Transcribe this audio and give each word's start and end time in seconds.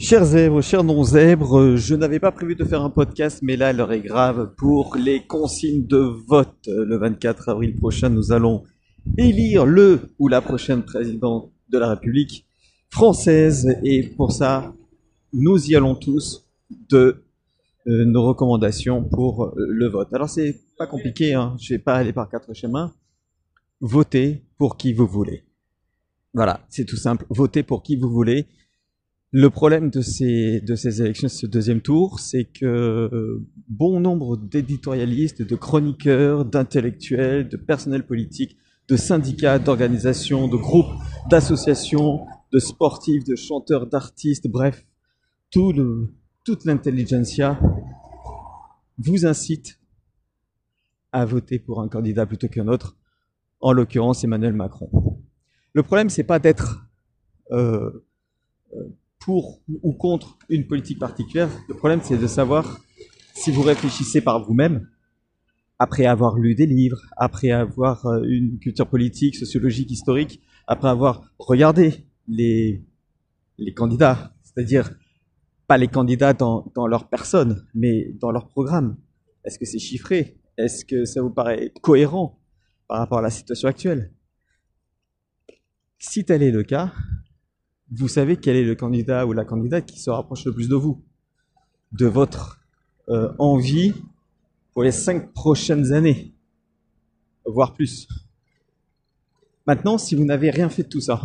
Chers 0.00 0.26
zèbres, 0.26 0.62
chers 0.62 0.84
non-zèbres, 0.84 1.74
je 1.74 1.96
n'avais 1.96 2.20
pas 2.20 2.30
prévu 2.30 2.54
de 2.54 2.64
faire 2.64 2.82
un 2.82 2.88
podcast, 2.90 3.40
mais 3.42 3.56
là, 3.56 3.72
l'heure 3.72 3.90
est 3.90 4.00
grave 4.00 4.54
pour 4.56 4.94
les 4.94 5.26
consignes 5.26 5.88
de 5.88 5.98
vote. 5.98 6.68
Le 6.68 6.96
24 6.96 7.48
avril 7.48 7.74
prochain, 7.74 8.08
nous 8.08 8.30
allons 8.30 8.62
élire 9.16 9.66
le 9.66 10.14
ou 10.20 10.28
la 10.28 10.40
prochaine 10.40 10.84
présidente 10.84 11.50
de 11.68 11.78
la 11.78 11.88
République 11.88 12.46
française. 12.90 13.76
Et 13.82 14.04
pour 14.04 14.30
ça, 14.30 14.72
nous 15.32 15.68
y 15.68 15.74
allons 15.74 15.96
tous 15.96 16.48
de 16.70 17.24
euh, 17.88 18.04
nos 18.04 18.24
recommandations 18.24 19.02
pour 19.02 19.46
euh, 19.46 19.54
le 19.56 19.88
vote. 19.88 20.14
Alors, 20.14 20.28
c'est 20.28 20.60
pas 20.78 20.86
compliqué, 20.86 21.34
hein. 21.34 21.56
je 21.60 21.74
vais 21.74 21.80
pas 21.80 21.94
aller 21.94 22.12
par 22.12 22.28
quatre 22.28 22.54
chemins. 22.54 22.94
Votez 23.80 24.44
pour 24.58 24.76
qui 24.76 24.92
vous 24.92 25.08
voulez. 25.08 25.42
Voilà, 26.34 26.60
c'est 26.68 26.84
tout 26.84 26.96
simple. 26.96 27.26
Votez 27.30 27.64
pour 27.64 27.82
qui 27.82 27.96
vous 27.96 28.08
voulez. 28.08 28.46
Le 29.30 29.50
problème 29.50 29.90
de 29.90 30.00
ces, 30.00 30.62
de 30.62 31.02
élections, 31.02 31.28
ce 31.28 31.46
deuxième 31.46 31.82
tour, 31.82 32.18
c'est 32.18 32.44
que 32.44 32.64
euh, 32.64 33.46
bon 33.68 34.00
nombre 34.00 34.38
d'éditorialistes, 34.38 35.42
de 35.42 35.54
chroniqueurs, 35.54 36.46
d'intellectuels, 36.46 37.46
de 37.46 37.58
personnel 37.58 38.06
politique, 38.06 38.56
de 38.88 38.96
syndicats, 38.96 39.58
d'organisations, 39.58 40.48
de 40.48 40.56
groupes, 40.56 40.94
d'associations, 41.28 42.26
de 42.52 42.58
sportifs, 42.58 43.24
de 43.24 43.36
chanteurs, 43.36 43.86
d'artistes, 43.86 44.48
bref, 44.48 44.86
tout 45.50 45.72
le, 45.72 46.14
toute 46.44 46.64
l'intelligentsia 46.64 47.60
vous 48.96 49.26
incite 49.26 49.78
à 51.12 51.26
voter 51.26 51.58
pour 51.58 51.82
un 51.82 51.88
candidat 51.88 52.24
plutôt 52.24 52.48
qu'un 52.48 52.66
autre, 52.66 52.96
en 53.60 53.72
l'occurrence 53.72 54.24
Emmanuel 54.24 54.54
Macron. 54.54 55.20
Le 55.74 55.82
problème, 55.82 56.08
c'est 56.08 56.24
pas 56.24 56.38
d'être 56.38 56.86
euh, 57.50 58.06
euh, 58.74 58.88
pour 59.18 59.60
ou 59.82 59.92
contre 59.92 60.38
une 60.48 60.66
politique 60.66 60.98
particulière. 60.98 61.50
Le 61.68 61.74
problème, 61.74 62.00
c'est 62.02 62.18
de 62.18 62.26
savoir 62.26 62.80
si 63.34 63.50
vous 63.50 63.62
réfléchissez 63.62 64.20
par 64.20 64.44
vous-même, 64.44 64.88
après 65.78 66.06
avoir 66.06 66.36
lu 66.36 66.54
des 66.54 66.66
livres, 66.66 67.00
après 67.16 67.50
avoir 67.50 68.06
euh, 68.06 68.22
une 68.24 68.58
culture 68.58 68.88
politique, 68.88 69.36
sociologique, 69.36 69.90
historique, 69.90 70.40
après 70.66 70.88
avoir 70.88 71.32
regardé 71.38 72.06
les, 72.26 72.84
candidats, 73.76 74.34
c'est-à-dire 74.42 74.90
pas 75.66 75.78
les 75.78 75.88
candidats 75.88 76.32
dans 76.32 76.86
leur 76.88 77.08
personne, 77.08 77.66
mais 77.74 78.12
dans 78.20 78.30
leur 78.30 78.48
programme. 78.48 78.96
Est-ce 79.44 79.58
que 79.58 79.66
c'est 79.66 79.78
chiffré? 79.78 80.38
Est-ce 80.56 80.84
que 80.84 81.04
ça 81.04 81.22
vous 81.22 81.30
paraît 81.30 81.72
cohérent 81.82 82.40
par 82.88 82.98
rapport 82.98 83.18
à 83.18 83.22
la 83.22 83.30
situation 83.30 83.68
actuelle? 83.68 84.12
Si 85.98 86.24
tel 86.24 86.42
est 86.42 86.50
le 86.50 86.64
cas, 86.64 86.92
vous 87.90 88.08
savez 88.08 88.36
quel 88.36 88.56
est 88.56 88.64
le 88.64 88.74
candidat 88.74 89.26
ou 89.26 89.32
la 89.32 89.44
candidate 89.44 89.86
qui 89.86 90.00
se 90.00 90.10
rapproche 90.10 90.44
le 90.44 90.52
plus 90.52 90.68
de 90.68 90.74
vous, 90.74 91.02
de 91.92 92.06
votre 92.06 92.60
euh, 93.08 93.32
envie 93.38 93.94
pour 94.72 94.82
les 94.82 94.92
cinq 94.92 95.32
prochaines 95.32 95.92
années, 95.92 96.34
voire 97.44 97.74
plus. 97.74 98.08
Maintenant, 99.66 99.98
si 99.98 100.14
vous 100.14 100.24
n'avez 100.24 100.50
rien 100.50 100.68
fait 100.68 100.84
de 100.84 100.88
tout 100.88 101.00
ça 101.00 101.20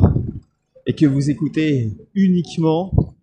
et 0.86 0.96
que 0.96 1.06
vous 1.06 1.30
écoutez 1.30 1.92
uniquement 2.14 3.16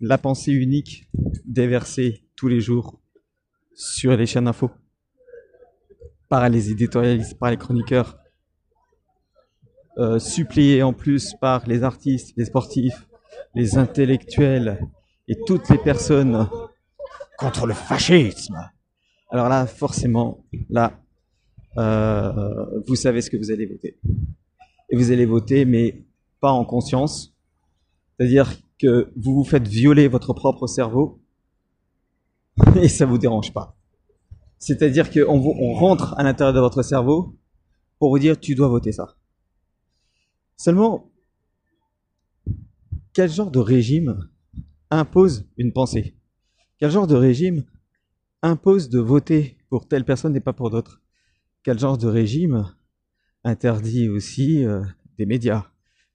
la 0.00 0.18
pensée 0.18 0.52
unique 0.52 1.08
déversée 1.44 2.24
tous 2.36 2.48
les 2.48 2.60
jours 2.60 3.00
sur 3.74 4.16
les 4.16 4.26
chaînes 4.26 4.44
d'infos 4.44 4.70
par 6.28 6.48
les 6.48 6.70
éditorialistes, 6.70 7.38
par 7.38 7.50
les 7.50 7.56
chroniqueurs, 7.56 8.18
euh, 9.98 10.18
en 10.82 10.92
plus 10.92 11.34
par 11.40 11.66
les 11.66 11.82
artistes, 11.82 12.34
les 12.36 12.44
sportifs, 12.46 13.06
les 13.54 13.78
intellectuels 13.78 14.78
et 15.28 15.36
toutes 15.46 15.68
les 15.70 15.78
personnes 15.78 16.48
contre 17.38 17.66
le 17.66 17.74
fascisme. 17.74 18.58
Alors 19.30 19.48
là, 19.48 19.66
forcément, 19.66 20.44
là, 20.70 21.00
euh, 21.78 22.80
vous 22.86 22.96
savez 22.96 23.20
ce 23.20 23.30
que 23.30 23.36
vous 23.36 23.50
allez 23.50 23.66
voter. 23.66 23.98
Et 24.90 24.96
vous 24.96 25.10
allez 25.10 25.26
voter, 25.26 25.64
mais 25.64 26.04
pas 26.40 26.52
en 26.52 26.64
conscience. 26.64 27.34
C'est-à-dire 28.16 28.52
que 28.78 29.12
vous 29.16 29.34
vous 29.34 29.44
faites 29.44 29.66
violer 29.66 30.08
votre 30.08 30.34
propre 30.34 30.66
cerveau 30.66 31.20
et 32.76 32.88
ça 32.88 33.06
vous 33.06 33.18
dérange 33.18 33.52
pas. 33.52 33.76
C'est-à-dire 34.58 35.10
qu'on 35.10 35.38
on 35.38 35.72
rentre 35.74 36.14
à 36.18 36.22
l'intérieur 36.22 36.54
de 36.54 36.60
votre 36.60 36.82
cerveau 36.82 37.36
pour 37.98 38.10
vous 38.10 38.18
dire 38.18 38.38
tu 38.38 38.54
dois 38.54 38.68
voter 38.68 38.92
ça. 38.92 39.16
Seulement, 40.64 41.12
quel 43.12 43.30
genre 43.30 43.50
de 43.50 43.58
régime 43.58 44.30
impose 44.90 45.46
une 45.58 45.74
pensée? 45.74 46.16
Quel 46.78 46.90
genre 46.90 47.06
de 47.06 47.14
régime 47.14 47.64
impose 48.40 48.88
de 48.88 48.98
voter 48.98 49.58
pour 49.68 49.86
telle 49.86 50.06
personne 50.06 50.34
et 50.36 50.40
pas 50.40 50.54
pour 50.54 50.70
d'autres? 50.70 51.02
Quel 51.64 51.78
genre 51.78 51.98
de 51.98 52.06
régime 52.06 52.74
interdit 53.44 54.08
aussi 54.08 54.64
euh, 54.64 54.82
des 55.18 55.26
médias? 55.26 55.66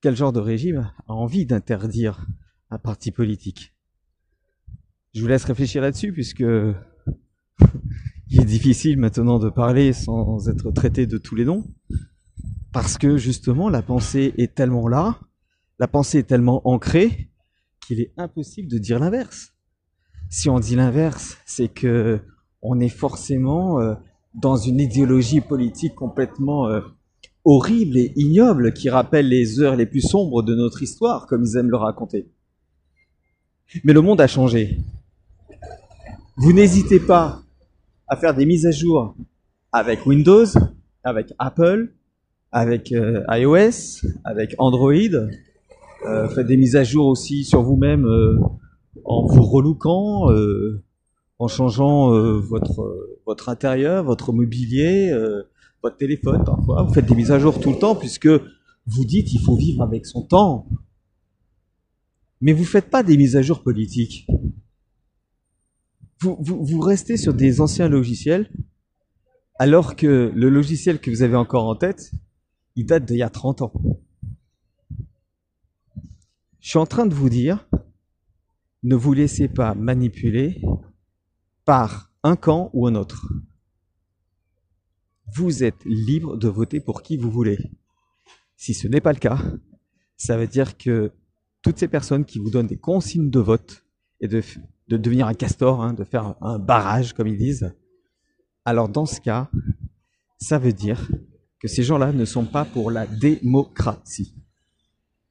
Quel 0.01 0.15
genre 0.15 0.33
de 0.33 0.39
régime 0.39 0.91
a 1.07 1.13
envie 1.13 1.45
d'interdire 1.45 2.25
un 2.71 2.79
parti 2.79 3.11
politique? 3.11 3.75
Je 5.13 5.21
vous 5.21 5.27
laisse 5.27 5.45
réfléchir 5.45 5.83
là-dessus 5.83 6.11
puisque 6.11 6.39
il 8.31 8.41
est 8.41 8.45
difficile 8.45 8.97
maintenant 8.97 9.37
de 9.37 9.51
parler 9.51 9.93
sans 9.93 10.49
être 10.49 10.71
traité 10.71 11.05
de 11.05 11.19
tous 11.19 11.35
les 11.35 11.45
noms. 11.45 11.67
Parce 12.71 12.97
que 12.97 13.17
justement, 13.17 13.69
la 13.69 13.81
pensée 13.81 14.33
est 14.37 14.53
tellement 14.53 14.87
là, 14.87 15.19
la 15.79 15.87
pensée 15.87 16.19
est 16.19 16.23
tellement 16.23 16.67
ancrée, 16.67 17.29
qu'il 17.85 17.99
est 17.99 18.13
impossible 18.17 18.69
de 18.69 18.77
dire 18.77 18.99
l'inverse. 18.99 19.53
Si 20.29 20.49
on 20.49 20.59
dit 20.59 20.75
l'inverse, 20.75 21.37
c'est 21.45 21.69
que 21.69 22.21
on 22.61 22.79
est 22.79 22.89
forcément 22.89 23.79
euh, 23.79 23.95
dans 24.35 24.57
une 24.57 24.79
idéologie 24.79 25.41
politique 25.41 25.95
complètement 25.95 26.67
euh, 26.67 26.81
horrible 27.45 27.97
et 27.97 28.13
ignoble 28.15 28.73
qui 28.73 28.89
rappelle 28.89 29.27
les 29.27 29.59
heures 29.59 29.75
les 29.75 29.85
plus 29.85 30.01
sombres 30.01 30.43
de 30.43 30.53
notre 30.53 30.83
histoire, 30.83 31.25
comme 31.25 31.43
ils 31.43 31.57
aiment 31.57 31.71
le 31.71 31.77
raconter. 31.77 32.29
Mais 33.83 33.93
le 33.93 34.01
monde 34.01 34.21
a 34.21 34.27
changé. 34.27 34.77
Vous 36.37 36.53
n'hésitez 36.53 36.99
pas 36.99 37.41
à 38.07 38.15
faire 38.15 38.35
des 38.35 38.45
mises 38.45 38.65
à 38.65 38.71
jour 38.71 39.15
avec 39.71 40.05
Windows, 40.05 40.45
avec 41.03 41.33
Apple, 41.37 41.93
avec 42.51 42.91
euh, 42.91 43.23
iOS, 43.29 44.07
avec 44.23 44.55
Android. 44.57 44.93
Euh, 46.05 46.29
faites 46.29 46.47
des 46.47 46.57
mises 46.57 46.75
à 46.75 46.83
jour 46.83 47.07
aussi 47.07 47.43
sur 47.43 47.61
vous-même 47.61 48.05
euh, 48.05 48.39
en 49.03 49.25
vous 49.25 49.43
relooking, 49.43 50.31
euh, 50.31 50.83
en 51.39 51.47
changeant 51.47 52.13
euh, 52.13 52.39
votre 52.39 53.17
votre 53.25 53.49
intérieur, 53.49 54.03
votre 54.03 54.33
mobilier, 54.33 55.13
votre 55.83 55.97
téléphone 55.97 56.43
parfois. 56.43 56.83
Vous 56.83 56.93
faites 56.93 57.05
des 57.05 57.15
mises 57.15 57.31
à 57.31 57.39
jour 57.39 57.59
tout 57.59 57.71
le 57.71 57.79
temps 57.79 57.95
puisque 57.95 58.29
vous 58.87 59.05
dites 59.05 59.31
il 59.33 59.39
faut 59.39 59.55
vivre 59.55 59.83
avec 59.83 60.05
son 60.05 60.23
temps. 60.23 60.67
Mais 62.41 62.53
vous 62.53 62.63
faites 62.63 62.89
pas 62.89 63.03
des 63.03 63.17
mises 63.17 63.35
à 63.35 63.41
jour 63.41 63.61
politiques. 63.61 64.25
Vous, 66.21 66.37
vous, 66.39 66.63
vous 66.65 66.79
restez 66.79 67.17
sur 67.17 67.33
des 67.33 67.61
anciens 67.61 67.89
logiciels 67.89 68.49
alors 69.59 69.97
que 69.97 70.31
le 70.33 70.49
logiciel 70.49 70.99
que 70.99 71.11
vous 71.11 71.21
avez 71.21 71.35
encore 71.35 71.65
en 71.65 71.75
tête, 71.75 72.11
il 72.79 72.85
date 72.85 73.03
d'il 73.03 73.17
y 73.17 73.23
a 73.23 73.29
30 73.29 73.61
ans. 73.61 73.73
Je 76.61 76.69
suis 76.69 76.79
en 76.79 76.85
train 76.85 77.05
de 77.05 77.13
vous 77.13 77.27
dire, 77.27 77.67
ne 78.83 78.95
vous 78.95 79.11
laissez 79.11 79.49
pas 79.49 79.75
manipuler 79.75 80.61
par 81.65 82.09
un 82.23 82.37
camp 82.37 82.69
ou 82.71 82.87
un 82.87 82.95
autre. 82.95 83.27
Vous 85.35 85.61
êtes 85.61 85.83
libre 85.83 86.37
de 86.37 86.47
voter 86.47 86.79
pour 86.79 87.01
qui 87.01 87.17
vous 87.17 87.29
voulez. 87.29 87.57
Si 88.55 88.73
ce 88.73 88.87
n'est 88.87 89.01
pas 89.01 89.11
le 89.11 89.19
cas, 89.19 89.39
ça 90.15 90.37
veut 90.37 90.47
dire 90.47 90.77
que 90.77 91.11
toutes 91.61 91.79
ces 91.79 91.89
personnes 91.89 92.23
qui 92.23 92.39
vous 92.39 92.49
donnent 92.49 92.67
des 92.67 92.79
consignes 92.79 93.29
de 93.29 93.39
vote 93.39 93.85
et 94.21 94.29
de, 94.29 94.41
de 94.87 94.95
devenir 94.95 95.27
un 95.27 95.33
castor, 95.33 95.83
hein, 95.83 95.91
de 95.91 96.05
faire 96.05 96.35
un 96.41 96.59
barrage, 96.59 97.11
comme 97.11 97.27
ils 97.27 97.37
disent, 97.37 97.75
alors 98.63 98.87
dans 98.87 99.05
ce 99.05 99.19
cas, 99.19 99.51
ça 100.37 100.57
veut 100.57 100.71
dire 100.71 101.09
que 101.59 101.67
ces 101.67 101.83
gens-là 101.83 102.11
ne 102.13 102.25
sont 102.25 102.45
pas 102.45 102.65
pour 102.65 102.91
la 102.91 103.05
démocratie. 103.05 104.35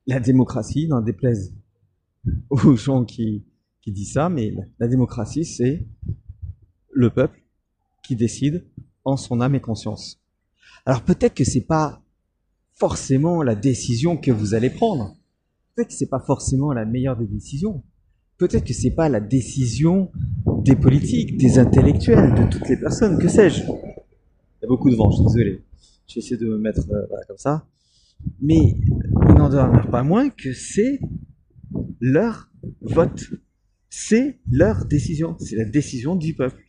La 0.07 0.21
démocratie, 0.21 0.89
n'en 0.89 1.01
déplaise 1.01 1.55
aux 2.51 2.77
gens 2.77 3.05
qui, 3.05 3.45
qui 3.81 3.93
disent 3.93 4.13
ça, 4.13 4.29
mais 4.29 4.55
la 4.79 4.89
démocratie, 4.89 5.45
c'est 5.45 5.87
le 6.93 7.11
peuple 7.11 7.43
qui 8.03 8.17
décide 8.17 8.65
en 9.05 9.17
son 9.17 9.41
âme 9.41 9.55
et 9.55 9.61
conscience. 9.61 10.21
Alors 10.85 11.03
peut-être 11.03 11.35
que 11.35 11.45
c'est 11.45 11.67
pas 11.67 12.03
forcément 12.75 13.43
la 13.43 13.55
décision 13.55 14.17
que 14.17 14.31
vous 14.31 14.55
allez 14.55 14.71
prendre. 14.71 15.17
Peut-être 15.75 15.89
que 15.89 15.95
c'est 15.95 16.09
pas 16.09 16.21
forcément 16.21 16.73
la 16.73 16.85
meilleure 16.85 17.17
des 17.17 17.27
décisions. 17.27 17.83
Peut-être 18.37 18.65
que 18.65 18.73
c'est 18.73 18.93
pas 18.93 19.09
la 19.09 19.21
décision 19.21 20.11
des 20.65 20.77
politiques, 20.77 21.37
des 21.37 21.59
intellectuels, 21.59 22.35
de 22.35 22.51
toutes 22.51 22.69
les 22.69 22.77
personnes, 22.77 23.19
que 23.19 23.29
sais-je. 23.29 23.63
Il 23.63 24.63
y 24.63 24.65
a 24.65 24.69
beaucoup 24.69 24.91
de 24.91 24.97
vent, 24.97 25.11
je 25.11 25.17
suis 25.17 25.27
désolé. 25.27 25.65
J'essaie 26.09 26.39
de 26.39 26.47
me 26.47 26.57
mettre 26.57 26.91
euh, 26.91 27.07
comme 27.29 27.37
ça. 27.37 27.67
Mais 28.41 28.57
il 29.29 29.35
n'en 29.35 29.51
demeure 29.51 29.91
pas 29.91 30.03
moins 30.03 30.31
que 30.31 30.55
c'est 30.55 31.01
leur 32.01 32.51
vote. 32.81 33.27
C'est 33.91 34.41
leur 34.51 34.87
décision, 34.87 35.37
c'est 35.39 35.57
la 35.57 35.67
décision 35.67 36.17
du 36.17 36.35
peuple. 36.35 36.63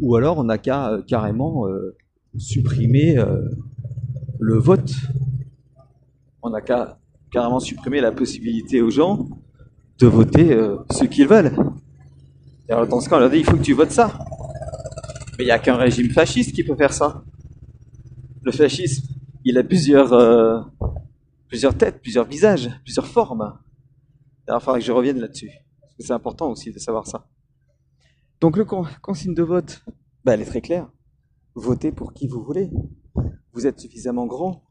Ou 0.00 0.14
alors 0.14 0.36
on 0.36 0.44
n'a 0.44 0.58
qu'à 0.58 0.92
euh, 0.92 1.02
carrément 1.02 1.66
euh, 1.68 1.96
supprimer 2.36 3.16
le 4.38 4.58
vote. 4.58 4.92
On 6.42 6.50
n'a 6.50 6.60
qu'à 6.60 7.00
carrément 7.32 7.60
supprimer 7.60 8.02
la 8.02 8.12
possibilité 8.12 8.82
aux 8.82 8.90
gens 8.90 9.26
de 9.98 10.06
voter 10.06 10.56
ce 10.90 11.04
qu'ils 11.04 11.26
veulent. 11.26 11.52
Et 12.68 12.72
dans 12.72 13.00
ce 13.00 13.08
cas, 13.08 13.16
on 13.16 13.20
leur 13.20 13.30
dit 13.30 13.38
il 13.38 13.44
faut 13.44 13.56
que 13.56 13.62
tu 13.62 13.72
votes 13.72 13.90
ça. 13.90 14.18
Mais 15.38 15.44
il 15.44 15.46
n'y 15.46 15.50
a 15.50 15.58
qu'un 15.58 15.76
régime 15.76 16.10
fasciste 16.10 16.54
qui 16.54 16.62
peut 16.62 16.76
faire 16.76 16.92
ça. 16.92 17.24
Le 18.42 18.52
fascisme, 18.52 19.08
il 19.44 19.58
a 19.58 19.64
plusieurs, 19.64 20.70
plusieurs 21.48 21.76
têtes, 21.76 22.00
plusieurs 22.00 22.26
visages, 22.26 22.70
plusieurs 22.84 23.06
formes. 23.06 23.58
Il 24.48 24.52
va 24.52 24.60
falloir 24.60 24.78
que 24.78 24.84
je 24.84 24.92
revienne 24.92 25.18
là-dessus. 25.18 25.50
C'est 25.98 26.12
important 26.12 26.50
aussi 26.50 26.72
de 26.72 26.78
savoir 26.78 27.06
ça. 27.06 27.28
Donc 28.40 28.56
le 28.56 28.64
consigne 28.64 29.34
de 29.34 29.42
vote, 29.42 29.84
bah, 30.24 30.34
elle 30.34 30.40
est 30.40 30.46
très 30.46 30.62
claire. 30.62 30.90
Votez 31.54 31.92
pour 31.92 32.14
qui 32.14 32.26
vous 32.26 32.42
voulez. 32.42 32.70
Vous 33.52 33.66
êtes 33.66 33.78
suffisamment 33.78 34.26
grand. 34.26 34.62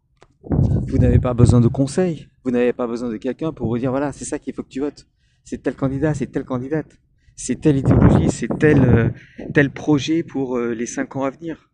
Vous 0.42 0.98
n'avez 0.98 1.20
pas 1.20 1.34
besoin 1.34 1.62
de 1.62 1.68
conseils. 1.68 2.28
Vous 2.44 2.52
n'avez 2.52 2.74
pas 2.74 2.88
besoin 2.88 3.10
de 3.10 3.18
quelqu'un 3.18 3.52
pour 3.52 3.68
vous 3.68 3.78
dire 3.78 3.92
voilà, 3.92 4.12
c'est 4.12 4.26
ça 4.26 4.40
qu'il 4.40 4.54
faut 4.56 4.64
que 4.64 4.70
tu 4.70 4.80
votes. 4.80 5.08
C'est 5.44 5.62
tel 5.62 5.76
candidat, 5.76 6.14
c'est 6.14 6.28
telle 6.28 6.46
candidate. 6.46 7.00
C'est 7.36 7.62
telle 7.62 7.78
idéologie, 7.78 8.30
c'est 8.30 8.50
tel, 8.60 8.84
euh, 8.84 9.10
tel 9.54 9.72
projet 9.72 10.24
pour 10.24 10.58
euh, 10.58 10.74
les 10.74 10.86
cinq 10.86 11.16
ans 11.16 11.24
à 11.24 11.30
venir. 11.30 11.69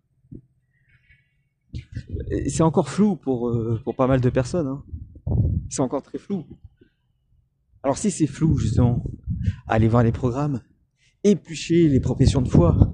C'est 2.48 2.62
encore 2.62 2.90
flou 2.90 3.16
pour, 3.16 3.50
euh, 3.50 3.80
pour 3.84 3.96
pas 3.96 4.08
mal 4.08 4.22
de 4.22 4.30
personnes. 4.30 4.68
Hein. 4.68 4.84
C'est 5.70 5.82
encore 5.82 6.04
très 6.04 6.18
flou. 6.18 6.46
Alors 7.84 7.98
si 7.98 8.12
c'est 8.12 8.28
flou, 8.28 8.58
justement, 8.58 9.04
allez 9.68 9.88
voir 9.88 10.04
les 10.04 10.12
programmes, 10.12 10.62
éplucher 11.24 11.88
les 11.88 12.00
professions 12.00 12.42
de 12.42 12.48
foi. 12.48 12.94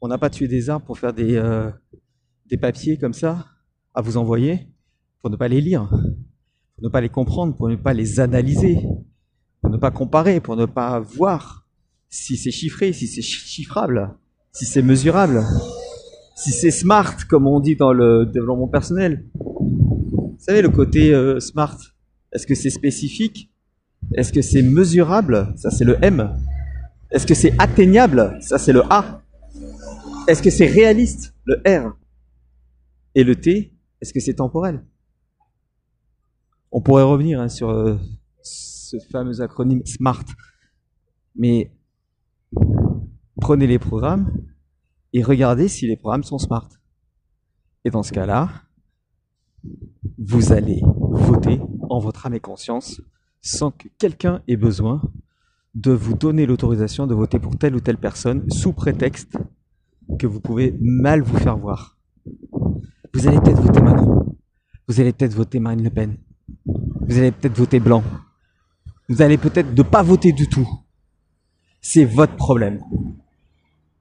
On 0.00 0.08
n'a 0.08 0.18
pas 0.18 0.30
tué 0.30 0.48
des 0.48 0.70
arbres 0.70 0.86
pour 0.86 0.98
faire 0.98 1.12
euh, 1.18 1.70
des 2.46 2.56
papiers 2.56 2.98
comme 2.98 3.12
ça 3.12 3.46
à 3.94 4.00
vous 4.00 4.16
envoyer, 4.16 4.68
pour 5.20 5.30
ne 5.30 5.36
pas 5.36 5.48
les 5.48 5.60
lire, 5.60 5.88
pour 5.88 6.84
ne 6.84 6.88
pas 6.88 7.00
les 7.00 7.08
comprendre, 7.08 7.56
pour 7.56 7.68
ne 7.68 7.76
pas 7.76 7.92
les 7.92 8.20
analyser, 8.20 8.78
pour 9.60 9.70
ne 9.70 9.76
pas 9.76 9.90
comparer, 9.90 10.40
pour 10.40 10.56
ne 10.56 10.66
pas 10.66 10.98
voir 10.98 11.66
si 12.08 12.36
c'est 12.36 12.50
chiffré, 12.50 12.92
si 12.92 13.06
c'est 13.06 13.22
chiffrable, 13.22 14.16
si 14.50 14.64
c'est 14.64 14.82
mesurable, 14.82 15.44
si 16.34 16.50
c'est 16.50 16.70
smart, 16.70 17.16
comme 17.28 17.46
on 17.46 17.60
dit 17.60 17.76
dans 17.76 17.92
le 17.92 18.26
développement 18.26 18.68
personnel. 18.68 19.24
Vous 19.34 20.36
savez, 20.38 20.62
le 20.62 20.70
côté 20.70 21.14
euh, 21.14 21.40
smart, 21.40 21.78
est-ce 22.32 22.46
que 22.46 22.54
c'est 22.54 22.70
spécifique? 22.70 23.52
Est-ce 24.14 24.32
que 24.32 24.42
c'est 24.42 24.62
mesurable? 24.62 25.52
Ça, 25.56 25.70
c'est 25.70 25.84
le 25.84 25.96
M. 26.02 26.34
Est-ce 27.10 27.26
que 27.26 27.34
c'est 27.34 27.54
atteignable? 27.58 28.38
Ça, 28.40 28.58
c'est 28.58 28.72
le 28.72 28.82
A. 28.90 29.22
Est-ce 30.26 30.42
que 30.42 30.50
c'est 30.50 30.66
réaliste? 30.66 31.34
Le 31.44 31.62
R. 31.66 31.96
Et 33.14 33.24
le 33.24 33.36
T, 33.36 33.74
est-ce 34.00 34.12
que 34.12 34.20
c'est 34.20 34.34
temporel? 34.34 34.84
On 36.70 36.80
pourrait 36.80 37.02
revenir 37.02 37.40
hein, 37.40 37.48
sur 37.48 37.68
euh, 37.68 37.98
ce 38.42 38.96
fameux 39.10 39.40
acronyme 39.40 39.84
SMART. 39.84 40.24
Mais 41.36 41.70
prenez 43.40 43.66
les 43.66 43.78
programmes 43.78 44.32
et 45.12 45.22
regardez 45.22 45.68
si 45.68 45.86
les 45.86 45.96
programmes 45.96 46.24
sont 46.24 46.38
SMART. 46.38 46.68
Et 47.84 47.90
dans 47.90 48.02
ce 48.02 48.12
cas-là, 48.12 48.50
vous 50.18 50.52
allez 50.52 50.82
voter 51.10 51.60
en 51.90 51.98
votre 51.98 52.26
âme 52.26 52.34
et 52.34 52.40
conscience 52.40 53.00
sans 53.40 53.70
que 53.70 53.88
quelqu'un 53.98 54.42
ait 54.48 54.56
besoin 54.56 55.02
de 55.74 55.92
vous 55.92 56.14
donner 56.14 56.46
l'autorisation 56.46 57.06
de 57.06 57.14
voter 57.14 57.38
pour 57.38 57.56
telle 57.56 57.74
ou 57.74 57.80
telle 57.80 57.96
personne 57.96 58.48
sous 58.50 58.72
prétexte 58.72 59.38
que 60.18 60.26
vous 60.26 60.40
pouvez 60.40 60.76
mal 60.80 61.22
vous 61.22 61.38
faire 61.38 61.56
voir. 61.56 61.96
Vous 63.14 63.26
allez 63.26 63.38
peut-être 63.40 63.60
voter 63.60 63.80
Macron, 63.80 64.36
vous 64.88 65.00
allez 65.00 65.12
peut-être 65.12 65.34
voter 65.34 65.60
Marine 65.60 65.82
Le 65.82 65.90
Pen, 65.90 66.16
vous 66.66 67.18
allez 67.18 67.32
peut-être 67.32 67.56
voter 67.56 67.80
blanc, 67.80 68.02
vous 69.08 69.22
allez 69.22 69.38
peut-être 69.38 69.76
ne 69.76 69.82
pas 69.82 70.02
voter 70.02 70.32
du 70.32 70.48
tout. 70.48 70.68
C'est 71.80 72.04
votre 72.04 72.36
problème. 72.36 72.80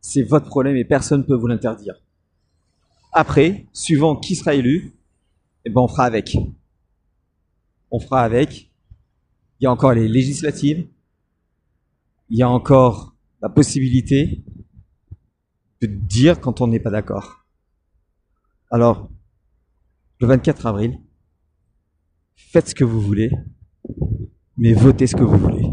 C'est 0.02 0.24
votre 0.24 0.48
problème 0.48 0.76
et 0.76 0.86
personne 0.86 1.22
ne 1.22 1.26
peut 1.26 1.36
vous 1.36 1.48
l'interdire. 1.48 1.96
Après, 3.14 3.66
suivant 3.72 4.16
qui 4.16 4.36
sera 4.36 4.56
élu, 4.56 4.94
eh 5.66 5.70
ben 5.70 5.82
on 5.82 5.88
fera 5.88 6.06
avec. 6.06 6.38
On 7.92 8.00
fera 8.00 8.24
avec 8.24 8.72
il 9.62 9.66
y 9.66 9.68
a 9.68 9.72
encore 9.72 9.94
les 9.94 10.08
législatives, 10.08 10.88
il 12.30 12.38
y 12.40 12.42
a 12.42 12.50
encore 12.50 13.16
la 13.44 13.50
possibilité 13.50 14.44
de 15.82 15.86
dire 15.86 16.42
quand 16.42 16.62
on 16.62 16.68
n'est 16.68 16.80
pas 16.80 16.90
d'accord. 16.90 17.46
Alors, 18.72 19.08
le 20.20 20.26
24 20.26 20.66
avril, 20.66 21.00
faites 22.36 22.70
ce 22.70 22.76
que 22.76 22.84
vous 22.84 23.00
voulez, 23.00 23.30
mais 24.58 24.74
votez 24.74 25.06
ce 25.06 25.16
que 25.16 25.24
vous 25.24 25.38
voulez. 25.38 25.71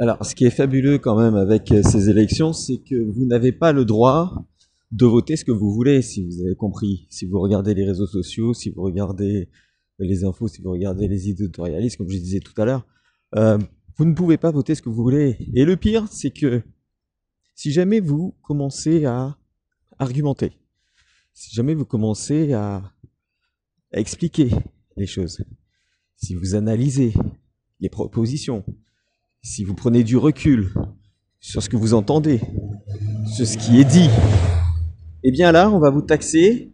Alors, 0.00 0.26
ce 0.26 0.34
qui 0.34 0.44
est 0.44 0.50
fabuleux 0.50 0.98
quand 0.98 1.16
même 1.16 1.36
avec 1.36 1.70
euh, 1.70 1.80
ces 1.84 2.10
élections, 2.10 2.52
c'est 2.52 2.78
que 2.78 2.96
vous 2.96 3.26
n'avez 3.26 3.52
pas 3.52 3.72
le 3.72 3.84
droit 3.84 4.44
de 4.90 5.06
voter 5.06 5.36
ce 5.36 5.44
que 5.44 5.52
vous 5.52 5.72
voulez, 5.72 6.02
si 6.02 6.24
vous 6.24 6.40
avez 6.44 6.56
compris. 6.56 7.06
Si 7.10 7.26
vous 7.26 7.38
regardez 7.40 7.74
les 7.74 7.84
réseaux 7.84 8.06
sociaux, 8.06 8.54
si 8.54 8.70
vous 8.70 8.82
regardez 8.82 9.48
les 10.00 10.24
infos, 10.24 10.48
si 10.48 10.60
vous 10.62 10.72
regardez 10.72 11.06
les 11.06 11.28
éditorialistes, 11.28 11.96
comme 11.96 12.08
je 12.08 12.18
disais 12.18 12.40
tout 12.40 12.60
à 12.60 12.64
l'heure, 12.64 12.84
euh, 13.36 13.58
vous 13.96 14.04
ne 14.04 14.14
pouvez 14.14 14.36
pas 14.36 14.50
voter 14.50 14.74
ce 14.74 14.82
que 14.82 14.88
vous 14.88 15.02
voulez. 15.02 15.36
Et 15.54 15.64
le 15.64 15.76
pire, 15.76 16.08
c'est 16.10 16.32
que 16.32 16.62
si 17.54 17.70
jamais 17.70 18.00
vous 18.00 18.34
commencez 18.42 19.04
à 19.04 19.38
argumenter, 19.98 20.58
si 21.34 21.54
jamais 21.54 21.74
vous 21.74 21.84
commencez 21.84 22.52
à 22.52 22.82
expliquer 23.92 24.50
les 24.96 25.06
choses, 25.06 25.44
si 26.16 26.34
vous 26.34 26.56
analysez 26.56 27.14
les 27.78 27.88
propositions, 27.88 28.64
si 29.44 29.62
vous 29.62 29.74
prenez 29.74 30.04
du 30.04 30.16
recul 30.16 30.72
sur 31.38 31.62
ce 31.62 31.68
que 31.68 31.76
vous 31.76 31.92
entendez, 31.92 32.40
sur 33.26 33.46
ce 33.46 33.58
qui 33.58 33.78
est 33.78 33.84
dit, 33.84 34.08
eh 35.22 35.30
bien 35.30 35.52
là, 35.52 35.70
on 35.70 35.78
va 35.78 35.90
vous 35.90 36.00
taxer 36.00 36.72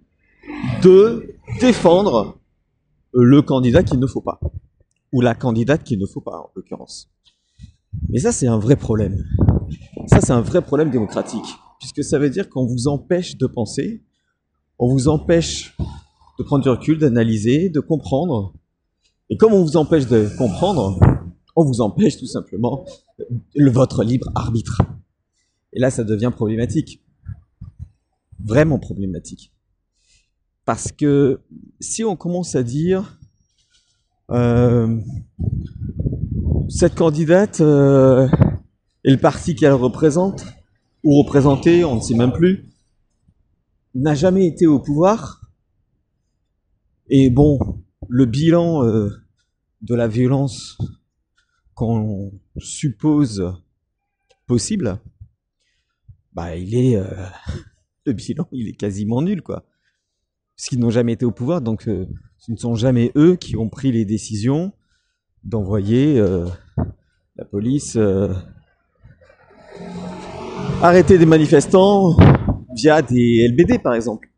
de 0.81 1.35
défendre 1.61 2.39
le 3.13 3.43
candidat 3.43 3.83
qu'il 3.83 3.99
ne 3.99 4.07
faut 4.07 4.21
pas. 4.21 4.39
Ou 5.13 5.21
la 5.21 5.35
candidate 5.35 5.83
qu'il 5.83 5.99
ne 5.99 6.07
faut 6.07 6.21
pas, 6.21 6.39
en 6.39 6.51
l'occurrence. 6.55 7.11
Mais 8.09 8.21
ça, 8.21 8.31
c'est 8.31 8.47
un 8.47 8.59
vrai 8.59 8.77
problème. 8.77 9.25
Ça, 10.07 10.21
c'est 10.21 10.33
un 10.33 10.41
vrai 10.41 10.63
problème 10.63 10.91
démocratique. 10.91 11.57
Puisque 11.81 12.05
ça 12.05 12.21
veut 12.21 12.31
dire 12.31 12.49
qu'on 12.49 12.67
vous 12.67 12.87
empêche 12.87 13.37
de 13.37 13.49
penser, 13.49 14.05
on 14.79 14.89
vous 14.89 15.09
empêche 15.09 15.77
de 16.39 16.45
prendre 16.45 16.63
du 16.63 16.69
recul, 16.69 16.99
d'analyser, 16.99 17.69
de 17.69 17.81
comprendre. 17.81 18.55
Et 19.29 19.37
comme 19.37 19.55
on 19.55 19.65
vous 19.65 19.77
empêche 19.77 20.07
de 20.07 20.29
comprendre, 20.39 21.01
on 21.57 21.65
vous 21.65 21.81
empêche 21.81 22.19
tout 22.19 22.27
simplement 22.27 22.85
le, 23.55 23.71
votre 23.71 24.05
libre 24.05 24.31
arbitre. 24.35 24.83
Et 25.73 25.81
là, 25.81 25.91
ça 25.91 26.05
devient 26.05 26.31
problématique. 26.35 27.03
Vraiment 28.45 28.79
problématique. 28.79 29.53
Parce 30.65 30.93
que 30.93 31.41
si 31.81 32.05
on 32.05 32.17
commence 32.17 32.55
à 32.55 32.63
dire 32.63 33.19
euh, 34.31 35.01
cette 36.69 36.95
candidate 36.95 37.61
euh, 37.61 38.29
et 39.05 39.11
le 39.11 39.17
parti 39.17 39.55
qu'elle 39.55 39.73
représente, 39.73 40.45
ou 41.03 41.19
représentée, 41.23 41.85
on 41.85 41.97
ne 41.97 42.01
sait 42.01 42.15
même 42.15 42.33
plus, 42.33 42.71
n'a 43.95 44.15
jamais 44.15 44.47
été 44.47 44.67
au 44.67 44.79
pouvoir. 44.79 45.51
Et 47.09 47.31
bon, 47.31 47.59
le 48.09 48.27
bilan 48.27 48.85
euh, 48.85 49.11
de 49.83 49.95
la 49.95 50.07
violence 50.07 50.79
qu'on 51.81 52.33
suppose 52.59 53.55
possible, 54.47 54.99
bah 56.33 56.57
il 56.57 56.75
est 56.75 57.03
le 58.07 58.13
bilan, 58.13 58.47
il 58.53 58.69
est 58.69 58.77
quasiment 58.77 59.23
nul 59.23 59.43
quoi 59.43 59.65
qu'ils 60.71 60.79
n'ont 60.79 60.91
jamais 60.91 61.13
été 61.13 61.25
au 61.25 61.33
pouvoir, 61.33 61.61
donc 61.61 61.89
euh, 61.89 62.07
ce 62.39 62.53
ne 62.53 62.57
sont 62.57 62.75
jamais 62.75 63.13
eux 63.17 63.37
qui 63.37 63.57
ont 63.57 63.69
pris 63.69 63.93
les 63.93 64.05
décisions 64.05 64.73
d'envoyer 65.43 66.19
euh, 66.19 66.47
la 67.37 67.45
police 67.45 67.97
euh, 67.97 68.33
arrêter 70.83 71.19
des 71.19 71.27
manifestants 71.27 72.17
via 72.75 73.03
des 73.03 73.49
LBD 73.49 73.83
par 73.83 73.95
exemple. 73.95 74.29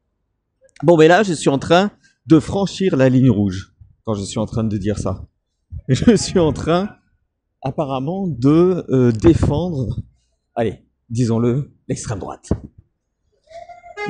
Bon, 0.83 0.97
mais 0.97 1.07
là, 1.07 1.23
je 1.23 1.33
suis 1.33 1.51
en 1.51 1.59
train 1.59 1.91
de 2.27 2.41
franchir 2.41 2.97
la 2.97 3.09
ligne 3.09 3.31
rouge 3.31 3.75
quand 4.05 4.15
je 4.15 4.23
suis 4.23 4.39
en 4.39 4.47
train 4.47 4.65
de 4.65 4.77
dire 4.77 4.99
ça. 4.99 5.27
Je 5.89 6.15
suis 6.17 6.39
en 6.39 6.53
train, 6.53 6.97
apparemment, 7.63 8.27
de 8.27 9.13
défendre, 9.23 10.01
allez, 10.55 10.81
disons-le, 11.11 11.73
l'extrême 11.89 12.19
droite. 12.19 12.51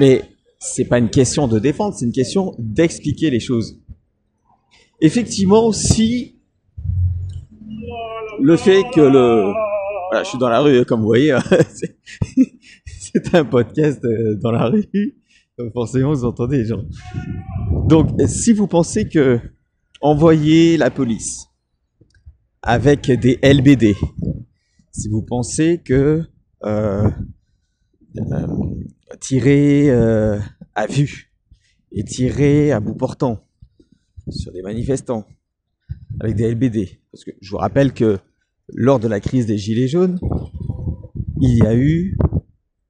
Mais 0.00 0.22
c'est 0.58 0.84
pas 0.84 0.98
une 0.98 1.10
question 1.10 1.48
de 1.48 1.58
défendre, 1.58 1.94
c'est 1.94 2.06
une 2.06 2.12
question 2.12 2.54
d'expliquer 2.58 3.30
les 3.30 3.40
choses. 3.40 3.80
Effectivement, 5.00 5.72
si 5.72 6.38
le 8.40 8.56
fait 8.56 8.84
que 8.94 9.00
le... 9.00 9.52
Voilà, 10.10 10.24
je 10.24 10.28
suis 10.28 10.38
dans 10.38 10.48
la 10.48 10.60
rue, 10.60 10.84
comme 10.84 11.00
vous 11.00 11.06
voyez. 11.06 11.32
Hein. 11.32 11.42
C'est 12.86 13.34
un 13.34 13.44
podcast 13.44 14.04
euh, 14.04 14.36
dans 14.36 14.52
la 14.52 14.66
rue. 14.66 15.16
Forcément, 15.72 16.12
vous 16.12 16.24
entendez 16.24 16.58
les 16.58 16.64
gens. 16.66 16.82
Donc, 17.88 18.10
si 18.26 18.52
vous 18.52 18.66
pensez 18.66 19.08
que 19.08 19.40
envoyer 20.00 20.76
la 20.76 20.90
police 20.90 21.46
avec 22.62 23.10
des 23.10 23.38
LBD, 23.42 23.94
si 24.92 25.08
vous 25.08 25.22
pensez 25.22 25.80
que 25.84 26.22
euh, 26.64 27.10
euh, 28.16 28.46
tirer 29.20 29.90
euh, 29.90 30.38
à 30.74 30.86
vue 30.86 31.32
et 31.90 32.04
tirer 32.04 32.72
à 32.72 32.80
bout 32.80 32.94
portant 32.94 33.44
sur 34.28 34.52
des 34.52 34.62
manifestants 34.62 35.26
avec 36.20 36.36
des 36.36 36.54
LBD, 36.54 37.00
parce 37.10 37.24
que 37.24 37.32
je 37.40 37.50
vous 37.50 37.56
rappelle 37.56 37.92
que 37.92 38.18
lors 38.68 39.00
de 39.00 39.08
la 39.08 39.20
crise 39.20 39.46
des 39.46 39.58
Gilets 39.58 39.88
jaunes, 39.88 40.20
il 41.40 41.58
y 41.58 41.66
a 41.66 41.74
eu 41.74 42.16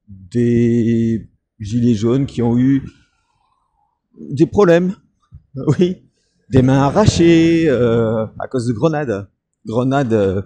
des 0.07 1.27
Gilets 1.59 1.95
jaunes 1.95 2.25
qui 2.25 2.41
ont 2.41 2.57
eu 2.57 2.83
des 4.19 4.45
problèmes, 4.45 4.95
oui, 5.79 6.03
des 6.49 6.61
mains 6.61 6.83
arrachées 6.83 7.67
euh, 7.67 8.25
à 8.39 8.47
cause 8.47 8.67
de 8.67 8.73
grenades, 8.73 9.27
grenades 9.65 10.13
euh, 10.13 10.41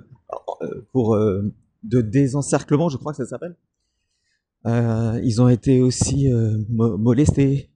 pour 0.91 1.15
euh, 1.15 1.53
de 1.83 2.01
désencerclement, 2.01 2.89
je 2.89 2.97
crois 2.97 3.13
que 3.13 3.17
ça 3.17 3.25
s'appelle. 3.25 3.55
Euh, 4.65 5.19
ils 5.24 5.41
ont 5.41 5.47
été 5.50 5.81
aussi 5.81 6.31
euh, 6.31 6.57
mo- 6.69 6.97
molestés. 6.97 7.71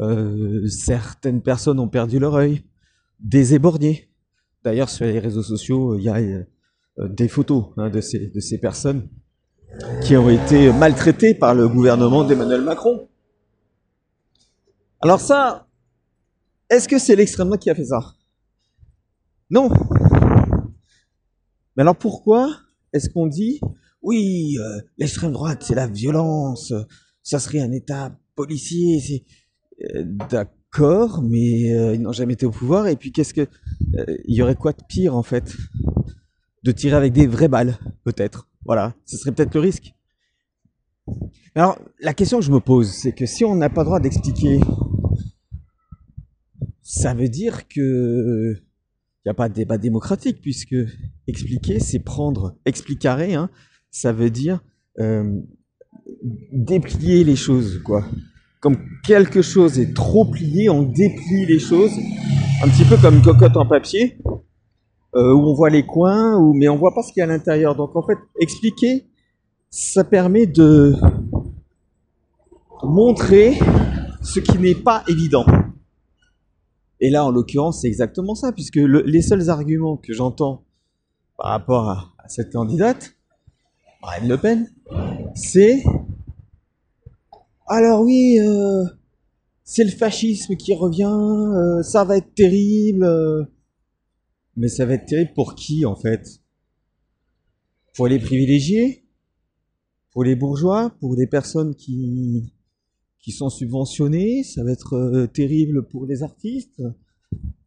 Euh, 0.00 0.66
certaines 0.68 1.42
personnes 1.42 1.78
ont 1.80 1.88
perdu 1.88 2.18
leur 2.18 2.34
œil, 2.34 2.64
des. 3.20 3.58
D'ailleurs, 4.64 4.88
sur 4.88 5.04
les 5.06 5.18
réseaux 5.18 5.42
sociaux, 5.42 5.98
il 5.98 6.04
y 6.04 6.08
a 6.08 6.16
euh, 6.16 6.44
des 7.08 7.28
photos 7.28 7.66
hein, 7.76 7.90
de, 7.90 8.00
ces, 8.00 8.28
de 8.28 8.40
ces 8.40 8.58
personnes 8.58 9.08
qui 10.02 10.16
ont 10.16 10.28
été 10.28 10.72
maltraitées 10.72 11.34
par 11.34 11.54
le 11.54 11.68
gouvernement 11.68 12.24
d'Emmanuel 12.24 12.62
Macron. 12.62 13.08
Alors 15.00 15.20
ça, 15.20 15.66
est-ce 16.70 16.86
que 16.86 16.98
c'est 16.98 17.16
l'extrême 17.16 17.48
droite 17.48 17.60
qui 17.60 17.70
a 17.70 17.74
fait 17.74 17.86
ça? 17.86 18.14
Non. 19.50 19.70
Mais 21.76 21.82
alors 21.82 21.96
pourquoi 21.96 22.56
est-ce 22.92 23.08
qu'on 23.08 23.26
dit 23.26 23.60
oui, 24.02 24.56
euh, 24.58 24.80
l'extrême 24.98 25.32
droite 25.32 25.62
c'est 25.66 25.76
la 25.76 25.86
violence, 25.86 26.72
ça 27.22 27.38
serait 27.38 27.60
un 27.60 27.72
État 27.72 28.18
policier, 28.34 29.00
c'est 29.00 29.24
Euh, 29.94 30.04
d'accord, 30.30 31.22
mais 31.22 31.74
euh, 31.74 31.94
ils 31.94 32.00
n'ont 32.00 32.12
jamais 32.12 32.34
été 32.34 32.46
au 32.46 32.50
pouvoir. 32.50 32.86
Et 32.86 32.96
puis 32.96 33.12
qu'est-ce 33.12 33.34
que 33.34 33.46
euh, 33.98 34.16
il 34.26 34.36
y 34.36 34.42
aurait 34.42 34.54
quoi 34.54 34.72
de 34.72 34.82
pire 34.88 35.16
en 35.16 35.22
fait 35.22 35.56
De 36.62 36.72
tirer 36.72 36.96
avec 36.96 37.12
des 37.12 37.26
vraies 37.26 37.48
balles, 37.48 37.78
peut-être? 38.04 38.48
Voilà, 38.64 38.94
ce 39.06 39.16
serait 39.16 39.32
peut-être 39.32 39.54
le 39.54 39.60
risque. 39.60 39.94
Alors 41.54 41.78
la 42.00 42.14
question 42.14 42.38
que 42.38 42.44
je 42.44 42.52
me 42.52 42.60
pose, 42.60 42.90
c'est 42.90 43.12
que 43.12 43.26
si 43.26 43.44
on 43.44 43.56
n'a 43.56 43.70
pas 43.70 43.82
le 43.82 43.86
droit 43.86 44.00
d'expliquer, 44.00 44.60
ça 46.82 47.12
veut 47.14 47.28
dire 47.28 47.66
que 47.66 48.56
il 49.24 49.28
n'y 49.28 49.30
a 49.30 49.34
pas 49.34 49.48
de 49.48 49.54
débat 49.54 49.78
démocratique 49.78 50.40
puisque 50.40 50.74
expliquer, 51.28 51.78
c'est 51.78 52.00
prendre 52.00 52.56
explicaré, 52.64 53.34
hein, 53.34 53.50
ça 53.90 54.12
veut 54.12 54.30
dire 54.30 54.60
euh, 54.98 55.40
déplier 56.52 57.22
les 57.22 57.36
choses, 57.36 57.80
quoi. 57.84 58.04
Comme 58.60 58.78
quelque 59.04 59.42
chose 59.42 59.78
est 59.78 59.94
trop 59.94 60.24
plié, 60.24 60.68
on 60.68 60.82
déplie 60.82 61.46
les 61.46 61.58
choses, 61.60 61.92
un 62.62 62.68
petit 62.68 62.84
peu 62.84 62.96
comme 62.96 63.16
une 63.16 63.22
cocotte 63.22 63.56
en 63.56 63.66
papier, 63.66 64.18
euh, 65.14 65.32
où 65.32 65.40
on 65.50 65.54
voit 65.54 65.70
les 65.70 65.84
coins, 65.84 66.40
mais 66.54 66.68
on 66.68 66.76
voit 66.76 66.94
pas 66.94 67.02
ce 67.02 67.12
qu'il 67.12 67.20
y 67.20 67.22
a 67.22 67.24
à 67.24 67.28
l'intérieur. 67.28 67.76
Donc 67.76 67.94
en 67.94 68.02
fait, 68.02 68.18
expliquer, 68.40 69.06
ça 69.70 70.04
permet 70.04 70.46
de 70.46 70.94
montrer 72.82 73.58
ce 74.22 74.40
qui 74.40 74.58
n'est 74.58 74.74
pas 74.74 75.04
évident. 75.08 75.46
Et 77.02 77.10
là, 77.10 77.26
en 77.26 77.30
l'occurrence, 77.32 77.82
c'est 77.82 77.88
exactement 77.88 78.34
ça, 78.36 78.52
puisque 78.52 78.76
le- 78.76 79.02
les 79.02 79.22
seuls 79.22 79.50
arguments 79.50 79.98
que 79.98 80.14
j'entends 80.14 80.64
par 81.38 81.50
rapport 81.50 81.88
à, 81.90 82.14
à 82.18 82.28
cette 82.28 82.52
candidate, 82.52 83.14
Marine 84.02 84.28
Le 84.28 84.38
Pen, 84.38 84.72
c'est 85.34 85.84
alors 87.66 88.02
oui, 88.02 88.38
euh, 88.40 88.84
c'est 89.64 89.84
le 89.84 89.90
fascisme 89.90 90.56
qui 90.56 90.74
revient, 90.74 91.04
euh, 91.12 91.82
ça 91.82 92.04
va 92.04 92.18
être 92.18 92.34
terrible. 92.34 93.04
euh. 93.04 93.44
Mais 94.56 94.68
ça 94.68 94.86
va 94.86 94.94
être 94.94 95.04
terrible 95.04 95.34
pour 95.34 95.54
qui 95.54 95.84
en 95.84 95.94
fait? 95.94 96.40
Pour 97.94 98.06
les 98.06 98.18
privilégiés? 98.18 99.02
Pour 100.12 100.24
les 100.24 100.36
bourgeois? 100.36 100.90
Pour 101.00 101.14
les 101.16 101.26
personnes 101.26 101.74
qui, 101.74 102.52
qui 103.22 103.32
sont 103.32 103.48
subventionnées 103.50 104.42
Ça 104.44 104.62
va 104.64 104.72
être 104.72 104.94
euh, 104.94 105.26
terrible 105.26 105.86
pour 105.88 106.06
les 106.06 106.22
artistes 106.22 106.82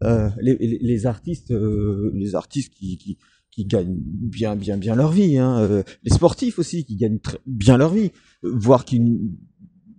Euh, 0.04 0.30
les, 0.42 0.56
les- 0.60 0.78
les 0.80 1.06
artistes, 1.08 1.50
euh, 1.52 2.12
les 2.14 2.36
artistes 2.36 2.72
qui, 2.76 2.98
qui, 3.00 3.18
qui 3.50 3.66
gagnent 3.66 3.98
bien, 4.00 4.56
bien, 4.56 4.78
bien 4.78 4.96
leur 4.96 5.12
vie. 5.12 5.38
Hein. 5.40 5.58
euh, 5.62 5.82
les 6.04 6.12
sportifs 6.14 6.60
aussi 6.60 6.86
qui 6.86 6.96
gagnent 6.98 7.18
très 7.20 7.40
bien 7.48 7.78
leur 7.78 7.92
vie, 7.92 8.12
voire 8.44 8.86
qui 8.86 9.02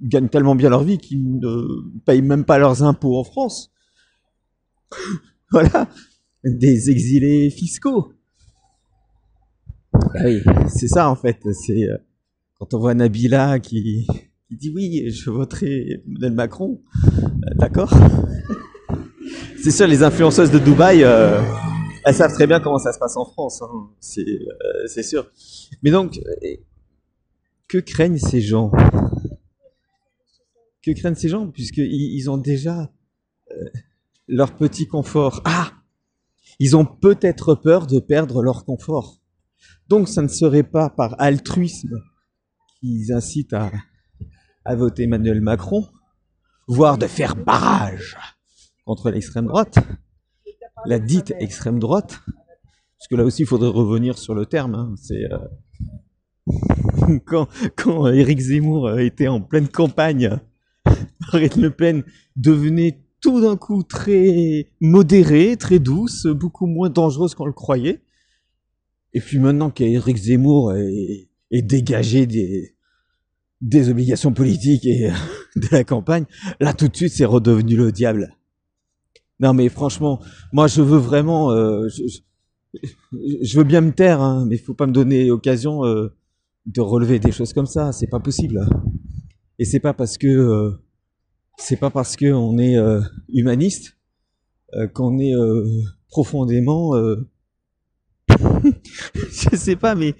gagnent 0.02 0.28
tellement 0.28 0.54
bien 0.54 0.70
leur 0.70 0.84
vie 0.84 0.98
qu'ils 0.98 1.38
ne 1.40 1.52
payent 2.04 2.22
même 2.22 2.44
pas 2.44 2.58
leurs 2.58 2.82
impôts 2.84 3.16
en 3.18 3.24
France. 3.24 3.72
voilà, 5.50 5.88
des 6.44 6.90
exilés 6.90 7.50
fiscaux. 7.50 8.12
Ah 9.92 10.24
oui, 10.26 10.42
c'est 10.68 10.88
ça 10.88 11.10
en 11.10 11.16
fait. 11.16 11.38
C'est 11.52 11.88
euh, 11.88 11.96
quand 12.58 12.72
on 12.74 12.78
voit 12.78 12.94
Nabila 12.94 13.58
qui, 13.58 14.06
qui 14.48 14.56
dit 14.56 14.70
oui, 14.74 15.10
je 15.10 15.30
voterai 15.30 16.02
Emmanuel 16.06 16.32
Macron. 16.32 16.80
Euh, 17.04 17.50
D'accord. 17.56 17.92
c'est 19.62 19.70
sûr, 19.70 19.86
les 19.86 20.02
influenceuses 20.02 20.50
de 20.50 20.58
Dubaï, 20.58 21.02
euh, 21.02 21.40
elles 22.04 22.14
savent 22.14 22.32
très 22.32 22.46
bien 22.46 22.60
comment 22.60 22.78
ça 22.78 22.92
se 22.92 22.98
passe 22.98 23.16
en 23.16 23.24
France. 23.24 23.62
hein. 23.62 23.90
C'est 23.98 24.24
euh, 24.24 25.02
sûr. 25.02 25.30
Mais 25.82 25.90
donc, 25.90 26.20
que 27.66 27.78
craignent 27.78 28.18
ces 28.18 28.40
gens? 28.40 28.70
Que 30.82 30.92
craignent 30.92 31.16
ces 31.16 31.28
gens? 31.28 31.48
Puisqu'ils 31.48 32.14
ils 32.14 32.30
ont 32.30 32.38
déjà 32.38 32.92
leur 34.28 34.54
petit 34.54 34.86
confort. 34.86 35.42
Ah 35.44 35.72
Ils 36.60 36.76
ont 36.76 36.84
peut-être 36.84 37.56
peur 37.56 37.88
de 37.88 37.98
perdre 37.98 38.42
leur 38.42 38.64
confort. 38.64 39.20
Donc, 39.88 40.08
ça 40.08 40.22
ne 40.22 40.28
serait 40.28 40.62
pas 40.62 40.90
par 40.90 41.20
altruisme 41.20 42.00
qu'ils 42.78 43.12
incitent 43.12 43.52
à, 43.52 43.72
à 44.66 44.74
voter 44.74 45.04
Emmanuel 45.04 45.40
Macron, 45.40 45.86
voire 46.66 46.98
de 46.98 47.06
faire 47.06 47.36
barrage 47.36 48.16
contre 48.84 49.10
l'extrême 49.10 49.46
droite, 49.46 49.78
la 50.84 50.98
dite 50.98 51.32
extrême 51.38 51.78
droite, 51.78 52.20
parce 52.98 53.08
que 53.08 53.14
là 53.14 53.24
aussi 53.24 53.42
il 53.42 53.46
faudrait 53.46 53.68
revenir 53.68 54.18
sur 54.18 54.34
le 54.34 54.44
terme, 54.44 54.74
hein, 54.74 54.94
c'est 54.96 55.24
euh, 55.32 57.18
quand, 57.26 57.48
quand 57.76 58.08
Éric 58.08 58.40
Zemmour 58.40 58.88
euh, 58.88 58.98
était 58.98 59.28
en 59.28 59.40
pleine 59.40 59.68
campagne, 59.68 60.38
Marine 61.32 61.62
Le 61.62 61.70
Pen 61.70 62.02
devenait 62.34 63.04
tout 63.20 63.40
d'un 63.40 63.56
coup 63.56 63.84
très 63.84 64.70
modérée, 64.80 65.56
très 65.56 65.78
douce, 65.78 66.26
beaucoup 66.26 66.66
moins 66.66 66.90
dangereuse 66.90 67.34
qu'on 67.34 67.46
le 67.46 67.52
croyait. 67.52 68.02
Et 69.14 69.20
puis 69.20 69.38
maintenant 69.38 69.70
qu'Éric 69.70 70.16
Zemmour 70.16 70.74
est, 70.74 71.28
est 71.50 71.62
dégagé 71.62 72.26
des, 72.26 72.75
des 73.60 73.88
obligations 73.88 74.32
politiques 74.32 74.86
et 74.86 75.10
euh, 75.10 75.14
de 75.56 75.68
la 75.72 75.84
campagne, 75.84 76.24
là 76.60 76.72
tout 76.74 76.88
de 76.88 76.96
suite 76.96 77.12
c'est 77.12 77.24
redevenu 77.24 77.76
le 77.76 77.92
diable. 77.92 78.34
Non 79.40 79.52
mais 79.54 79.68
franchement, 79.68 80.20
moi 80.52 80.66
je 80.66 80.82
veux 80.82 80.98
vraiment, 80.98 81.50
euh, 81.52 81.88
je, 81.88 82.06
je- 82.06 82.20
je 83.42 83.56
veux 83.58 83.64
bien 83.64 83.80
me 83.80 83.92
taire, 83.92 84.20
hein, 84.20 84.44
mais 84.48 84.56
il 84.56 84.58
faut 84.58 84.74
pas 84.74 84.86
me 84.86 84.92
donner 84.92 85.30
occasion 85.30 85.84
euh, 85.84 86.08
de 86.66 86.80
relever 86.80 87.18
des 87.18 87.32
choses 87.32 87.52
comme 87.52 87.66
ça, 87.66 87.92
c'est 87.92 88.06
pas 88.08 88.20
possible. 88.20 88.66
Et 89.58 89.64
c'est 89.64 89.80
pas 89.80 89.94
parce 89.94 90.18
que 90.18 90.26
euh, 90.26 90.72
c'est 91.58 91.76
pas 91.78 91.90
parce 91.90 92.16
que 92.16 92.32
on 92.32 92.58
est 92.58 92.76
euh, 92.78 93.00
humaniste 93.28 93.96
euh, 94.74 94.88
qu'on 94.88 95.18
est 95.18 95.34
profondément, 96.10 96.94
je 98.30 99.56
sais 99.56 99.76
pas, 99.76 99.94
mais 99.94 100.14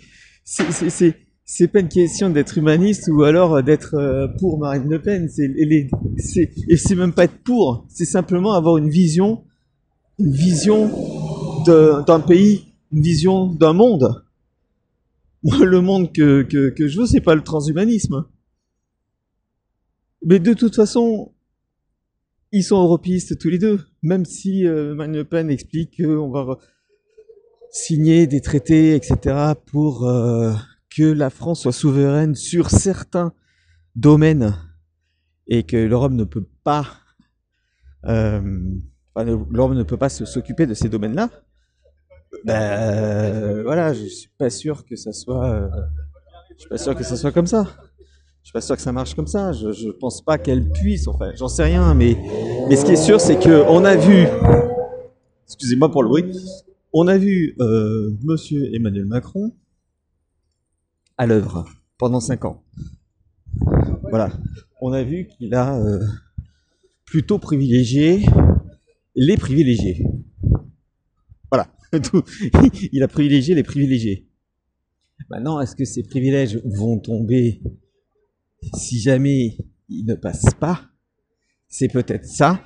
c'est 0.45 1.17
c'est 1.49 1.69
pas 1.69 1.79
une 1.79 1.89
question 1.89 2.29
d'être 2.29 2.59
humaniste 2.59 3.09
ou 3.09 3.23
alors 3.23 3.63
d'être 3.63 3.95
euh, 3.95 4.27
pour 4.41 4.59
Marine 4.59 4.91
Le 4.91 5.01
Pen. 5.01 5.29
C'est 5.29 6.51
et 6.69 6.77
c'est 6.77 6.97
même 6.97 7.13
pas 7.13 7.25
être 7.25 7.39
pour. 7.45 7.87
C'est 7.89 8.05
simplement 8.05 8.53
avoir 8.53 8.79
une 8.79 8.91
vision, 8.91 9.45
une 10.19 10.33
vision 10.33 10.91
d'un 11.65 12.21
pays, 12.21 12.75
une 12.93 13.01
vision 13.01 13.47
d'un 13.47 13.73
monde. 13.73 14.25
Le 15.45 15.81
monde 15.81 16.13
que 16.13 16.43
que 16.43 16.71
que 16.71 16.89
je 16.89 16.99
veux, 16.99 17.07
c'est 17.07 17.21
pas 17.21 17.37
le 17.37 17.43
transhumanisme. 17.43 18.25
Mais 20.25 20.41
de 20.41 20.53
toute 20.53 20.75
façon, 20.75 21.33
ils 22.51 22.65
sont 22.65 22.83
europistes 22.83 23.39
tous 23.39 23.51
les 23.51 23.59
deux. 23.59 23.79
Même 24.03 24.25
si 24.25 24.67
euh, 24.67 24.97
Marine 24.97 25.15
Le 25.15 25.25
Pen 25.25 25.49
explique 25.49 26.03
qu'on 26.03 26.29
va 26.31 26.59
signer 27.71 28.27
des 28.27 28.41
traités, 28.41 28.97
etc., 28.97 29.53
pour 29.67 30.09
euh, 30.09 30.53
que 30.97 31.05
la 31.05 31.31
France 31.31 31.63
soit 31.63 31.73
souveraine 31.73 32.35
sur 32.35 32.71
certains 32.71 33.33
domaines 33.95 34.55
et 35.47 35.63
que 35.65 35.77
l'Europe 35.77 36.13
ne 36.13 36.25
peut 36.25 36.47
pas, 36.65 36.87
euh, 38.07 38.41
l'Europe 39.17 39.73
ne 39.75 39.83
peut 39.83 39.97
pas 39.97 40.09
s'occuper 40.09 40.67
de 40.67 40.75
ces 40.75 40.89
domaines-là. 40.89 41.29
Ben 42.45 43.63
voilà, 43.63 43.93
je 43.93 44.05
suis 44.07 44.31
pas 44.39 44.51
sûr 44.51 44.85
que 44.85 44.97
ça 44.97 45.13
soit, 45.13 45.47
euh, 45.47 45.69
je 46.55 46.61
suis 46.61 46.69
pas 46.69 46.79
sûr 46.79 46.95
que 46.95 47.05
ça 47.05 47.17
soit 47.17 47.33
comme 47.33 47.47
ça. 47.47 47.67
Je 48.43 48.51
suis 48.51 48.53
pas 48.53 48.61
sûr 48.61 48.77
que 48.77 48.83
ça 48.83 48.93
marche 48.93 49.15
comme 49.15 49.27
ça. 49.27 49.53
Je, 49.53 49.73
je 49.73 49.91
pense 49.91 50.25
pas 50.25 50.39
qu'elle 50.39 50.71
puisse. 50.71 51.09
Enfin, 51.09 51.33
j'en 51.35 51.49
sais 51.49 51.65
rien, 51.65 51.95
mais 51.95 52.17
mais 52.69 52.77
ce 52.77 52.85
qui 52.85 52.93
est 52.93 52.97
sûr, 52.97 53.21
c'est 53.21 53.39
que 53.39 53.65
on 53.69 53.85
a 53.85 53.97
vu. 53.97 54.27
Excusez-moi 55.47 55.91
pour 55.91 56.03
le 56.05 56.09
bruit. 56.09 56.25
On 56.93 57.09
a 57.09 57.19
vu 57.19 57.57
euh, 57.61 58.13
Monsieur 58.23 58.73
Emmanuel 58.75 59.07
Macron 59.07 59.53
à 61.19 61.27
l'œuvre 61.27 61.67
pendant 61.99 62.21
cinq 62.21 62.45
ans. 62.45 62.63
Voilà. 64.11 64.33
On 64.81 64.93
a 64.93 65.03
vu 65.03 65.27
qu'il 65.27 65.55
a 65.55 65.79
euh, 65.79 66.05
plutôt 67.05 67.39
privilégié 67.39 68.27
les 69.15 69.37
privilégiés. 69.37 70.05
Voilà. 71.51 71.69
Il 72.93 73.03
a 73.03 73.09
privilégié 73.09 73.55
les 73.55 73.63
privilégiés. 73.63 74.29
Maintenant, 75.31 75.61
est-ce 75.61 75.75
que 75.75 75.85
ces 75.85 76.03
privilèges 76.03 76.61
vont 76.65 76.99
tomber 76.99 77.63
si 78.75 79.01
jamais 79.01 79.57
ils 79.89 80.05
ne 80.05 80.15
passent 80.15 80.55
pas? 80.61 80.91
C'est 81.69 81.89
peut-être 81.89 82.27
ça 82.27 82.63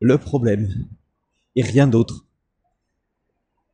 le 0.00 0.18
problème 0.18 0.68
et 1.56 1.62
rien 1.62 1.86
d'autre. 1.86 2.26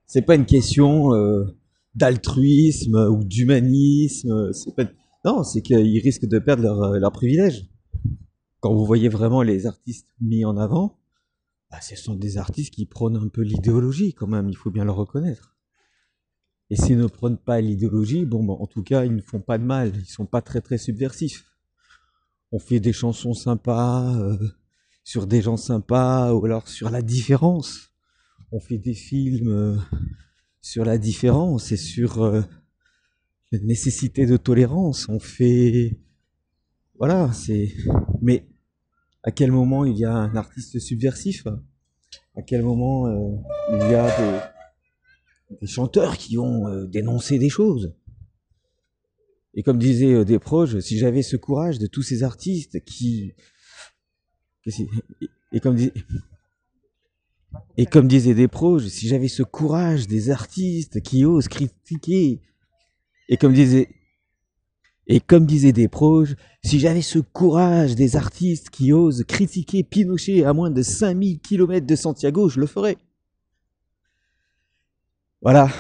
C'est 0.07 0.23
pas 0.23 0.37
une 0.37 0.47
question 0.47 1.13
euh, 1.15 1.58
d'altruisme 1.99 2.97
ou 3.11 3.25
d'humanisme. 3.25 4.53
Non, 5.25 5.43
c'est 5.45 5.63
qu'ils 5.63 6.01
risquent 6.01 6.29
de 6.29 6.39
perdre 6.39 6.63
leurs 6.63 6.93
leur 6.93 7.13
privilèges. 7.13 7.69
Quand 8.61 8.75
vous 8.75 8.85
voyez 8.85 9.09
vraiment 9.09 9.43
les 9.43 9.67
artistes 9.67 10.09
mis 10.21 10.45
en 10.45 10.57
avant, 10.57 10.99
bah, 11.71 11.81
ce 11.81 11.97
sont 11.97 12.15
des 12.15 12.39
artistes 12.39 12.73
qui 12.73 12.87
prônent 12.87 13.17
un 13.17 13.29
peu 13.29 13.43
l'idéologie 13.43 14.15
quand 14.15 14.27
même, 14.27 14.49
il 14.49 14.57
faut 14.57 14.71
bien 14.71 14.85
le 14.85 14.91
reconnaître. 14.91 15.57
Et 16.71 16.77
s'ils 16.77 16.99
ne 16.99 17.07
prônent 17.07 17.39
pas 17.39 17.61
l'idéologie, 17.61 18.25
bon, 18.25 18.45
bah, 18.45 18.55
en 18.59 18.67
tout 18.67 18.83
cas, 18.83 19.05
ils 19.05 19.15
ne 19.15 19.21
font 19.21 19.41
pas 19.41 19.59
de 19.59 19.65
mal, 19.65 19.93
ils 19.97 20.07
sont 20.07 20.27
pas 20.27 20.43
très 20.43 20.61
très 20.61 20.79
subversifs. 20.79 21.45
On 22.53 22.59
fait 22.59 22.81
des 22.81 22.93
chansons 22.93 23.35
sympas, 23.35 24.17
euh, 24.17 24.39
sur 25.05 25.27
des 25.27 25.43
gens 25.43 25.57
sympas, 25.57 26.33
ou 26.33 26.45
alors 26.45 26.69
sur 26.69 26.91
la 26.91 27.03
différence. 27.03 27.91
On 28.51 28.61
fait 28.61 28.79
des 28.79 28.95
films 28.95 29.49
euh, 29.49 29.77
sur 30.61 30.85
la 30.85 30.99
différence 30.99 31.73
et 31.73 31.77
sur 31.77 32.23
euh, 32.23 32.43
la 33.53 33.59
nécessité 33.61 34.27
de 34.27 34.37
tolérance. 34.37 35.09
On 35.09 35.19
fait... 35.19 35.99
Voilà, 36.99 37.33
c'est... 37.33 37.75
Mais 38.21 38.49
à 39.23 39.31
quel 39.31 39.53
moment 39.53 39.85
il 39.85 39.97
y 39.97 40.05
a 40.05 40.13
un 40.13 40.35
artiste 40.37 40.79
subversif? 40.79 41.47
À 42.37 42.43
quel 42.43 42.63
moment 42.63 43.07
euh, 43.07 43.37
il 43.71 43.91
y 43.91 43.95
a 43.95 44.17
des, 45.51 45.59
des 45.61 45.67
chanteurs 45.67 46.17
qui 46.17 46.37
vont 46.37 46.69
euh, 46.69 46.87
dénoncer 46.87 47.39
des 47.39 47.49
choses? 47.49 47.95
Et 49.55 49.63
comme 49.63 49.79
disait 49.79 50.13
euh, 50.13 50.25
Desproges, 50.25 50.81
si 50.81 50.99
j'avais 50.99 51.23
ce 51.23 51.37
courage 51.37 51.79
de 51.79 51.87
tous 51.87 52.03
ces 52.03 52.23
artistes 52.23 52.85
qui... 52.85 53.35
Et 55.53 55.61
comme. 55.61 55.79
Et 57.77 57.87
comme 57.87 58.09
disait 58.09 58.35
Desproges, 58.35 58.89
si 58.89 59.09
j'avais 59.09 59.29
ce 59.29 59.43
courage 59.43 60.07
des 60.07 60.31
artistes 60.31 61.01
qui 61.01 61.25
osent 61.25 61.49
critiquer, 61.49 62.41
et 63.29 63.37
comme 63.37 63.53
disait 63.53 63.89
et 65.09 65.23
disait 65.41 65.73
Desproges, 65.73 66.37
si 66.63 66.79
j'avais 66.79 67.03
ce 67.03 67.19
courage 67.19 67.95
des 67.95 68.17
artistes 68.17 68.69
qui 68.69 68.93
osent 68.93 69.25
critiquer 69.25 69.83
Pinochet 69.83 70.45
à 70.45 70.53
moins 70.53 70.71
de 70.71 70.83
5000 70.83 71.41
km 71.41 71.87
de 71.87 71.97
Santiago, 71.97 72.51
je 72.51 72.61
le 72.61 72.67
ferais. 72.67 72.99
Voilà. 75.41 75.71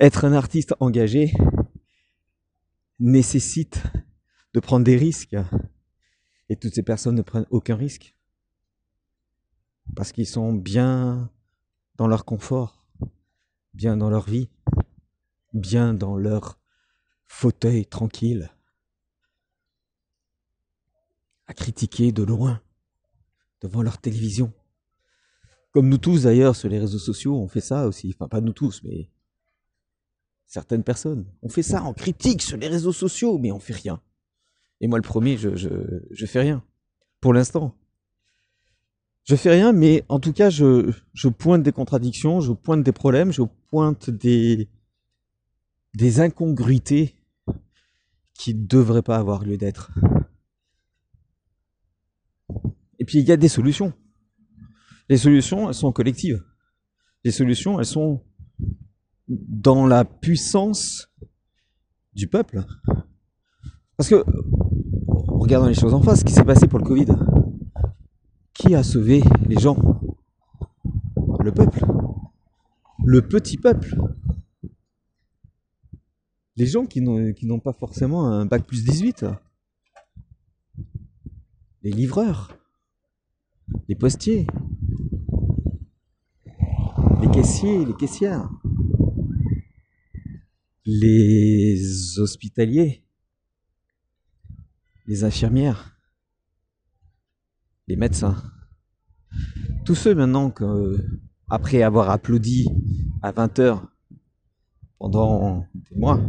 Être 0.00 0.24
un 0.24 0.32
artiste 0.32 0.74
engagé 0.80 1.32
nécessite 2.98 3.82
de 4.54 4.60
prendre 4.60 4.84
des 4.84 4.96
risques. 4.96 5.36
Et 6.48 6.56
toutes 6.56 6.74
ces 6.74 6.82
personnes 6.82 7.14
ne 7.14 7.22
prennent 7.22 7.46
aucun 7.50 7.76
risque. 7.76 8.16
Parce 9.96 10.12
qu'ils 10.12 10.26
sont 10.26 10.52
bien 10.52 11.30
dans 11.96 12.06
leur 12.06 12.24
confort, 12.24 12.86
bien 13.74 13.96
dans 13.96 14.10
leur 14.10 14.24
vie, 14.24 14.48
bien 15.52 15.94
dans 15.94 16.16
leur 16.16 16.58
fauteuil 17.26 17.86
tranquille, 17.86 18.50
à 21.46 21.54
critiquer 21.54 22.12
de 22.12 22.22
loin, 22.22 22.60
devant 23.60 23.82
leur 23.82 23.98
télévision. 23.98 24.52
Comme 25.72 25.88
nous 25.88 25.98
tous 25.98 26.24
d'ailleurs 26.24 26.56
sur 26.56 26.68
les 26.68 26.78
réseaux 26.78 26.98
sociaux, 26.98 27.36
on 27.36 27.48
fait 27.48 27.60
ça 27.60 27.86
aussi. 27.86 28.14
Enfin, 28.14 28.28
pas 28.28 28.40
nous 28.40 28.52
tous, 28.52 28.82
mais 28.82 29.10
certaines 30.46 30.82
personnes. 30.82 31.26
On 31.42 31.48
fait 31.48 31.62
ça, 31.62 31.84
on 31.84 31.94
critique 31.94 32.42
sur 32.42 32.56
les 32.56 32.68
réseaux 32.68 32.92
sociaux, 32.92 33.38
mais 33.38 33.52
on 33.52 33.60
fait 33.60 33.74
rien. 33.74 34.00
Et 34.80 34.88
moi, 34.88 34.98
le 34.98 35.02
premier, 35.02 35.36
je, 35.36 35.54
je, 35.56 35.68
je 36.10 36.26
fais 36.26 36.40
rien. 36.40 36.64
Pour 37.20 37.32
l'instant. 37.32 37.76
Je 39.30 39.36
fais 39.36 39.50
rien, 39.50 39.72
mais 39.72 40.04
en 40.08 40.18
tout 40.18 40.32
cas, 40.32 40.50
je, 40.50 41.28
pointe 41.28 41.62
des 41.62 41.70
contradictions, 41.70 42.40
je 42.40 42.50
pointe 42.50 42.82
des 42.82 42.90
problèmes, 42.90 43.30
je 43.30 43.42
pointe 43.68 44.10
des, 44.10 44.68
des 45.94 46.18
incongruités 46.18 47.14
qui 48.34 48.56
ne 48.56 48.66
devrait 48.66 49.02
pas 49.02 49.18
avoir 49.18 49.44
lieu 49.44 49.56
d'être. 49.56 49.92
Et 52.98 53.04
puis 53.04 53.20
il 53.20 53.24
y 53.24 53.30
a 53.30 53.36
des 53.36 53.46
solutions. 53.46 53.92
Les 55.08 55.18
solutions, 55.18 55.68
elles 55.68 55.74
sont 55.74 55.92
collectives. 55.92 56.42
Les 57.22 57.30
solutions, 57.30 57.78
elles 57.78 57.86
sont 57.86 58.24
dans 59.28 59.86
la 59.86 60.04
puissance 60.04 61.08
du 62.14 62.26
peuple. 62.26 62.64
Parce 63.96 64.08
que, 64.08 64.24
regardons 65.06 65.68
les 65.68 65.74
choses 65.74 65.94
en 65.94 66.02
face, 66.02 66.18
ce 66.18 66.24
qui 66.24 66.32
s'est 66.32 66.42
passé 66.42 66.66
pour 66.66 66.80
le 66.80 66.84
Covid. 66.84 67.06
Qui 68.60 68.74
a 68.74 68.82
sauvé 68.82 69.22
les 69.48 69.58
gens? 69.58 69.74
Le 71.42 71.50
peuple. 71.50 71.80
Le 73.06 73.26
petit 73.26 73.56
peuple. 73.56 73.96
Les 76.56 76.66
gens 76.66 76.84
qui 76.84 77.00
n'ont 77.00 77.58
pas 77.58 77.72
forcément 77.72 78.26
un 78.26 78.44
bac 78.44 78.66
plus 78.66 78.84
18. 78.84 79.24
Les 81.82 81.90
livreurs, 81.90 82.54
les 83.88 83.94
postiers, 83.94 84.46
les 87.22 87.30
caissiers, 87.30 87.86
les 87.86 87.94
caissières, 87.94 88.46
les 90.84 92.18
hospitaliers, 92.18 93.02
les 95.06 95.24
infirmières, 95.24 95.96
les 97.90 97.96
médecins. 97.96 98.36
Tous 99.84 99.96
ceux 99.96 100.14
maintenant 100.14 100.50
que, 100.50 100.96
après 101.48 101.82
avoir 101.82 102.08
applaudi 102.10 102.68
à 103.20 103.32
20 103.32 103.58
heures 103.58 103.88
pendant 104.98 105.66
des 105.74 105.96
mois. 105.96 106.20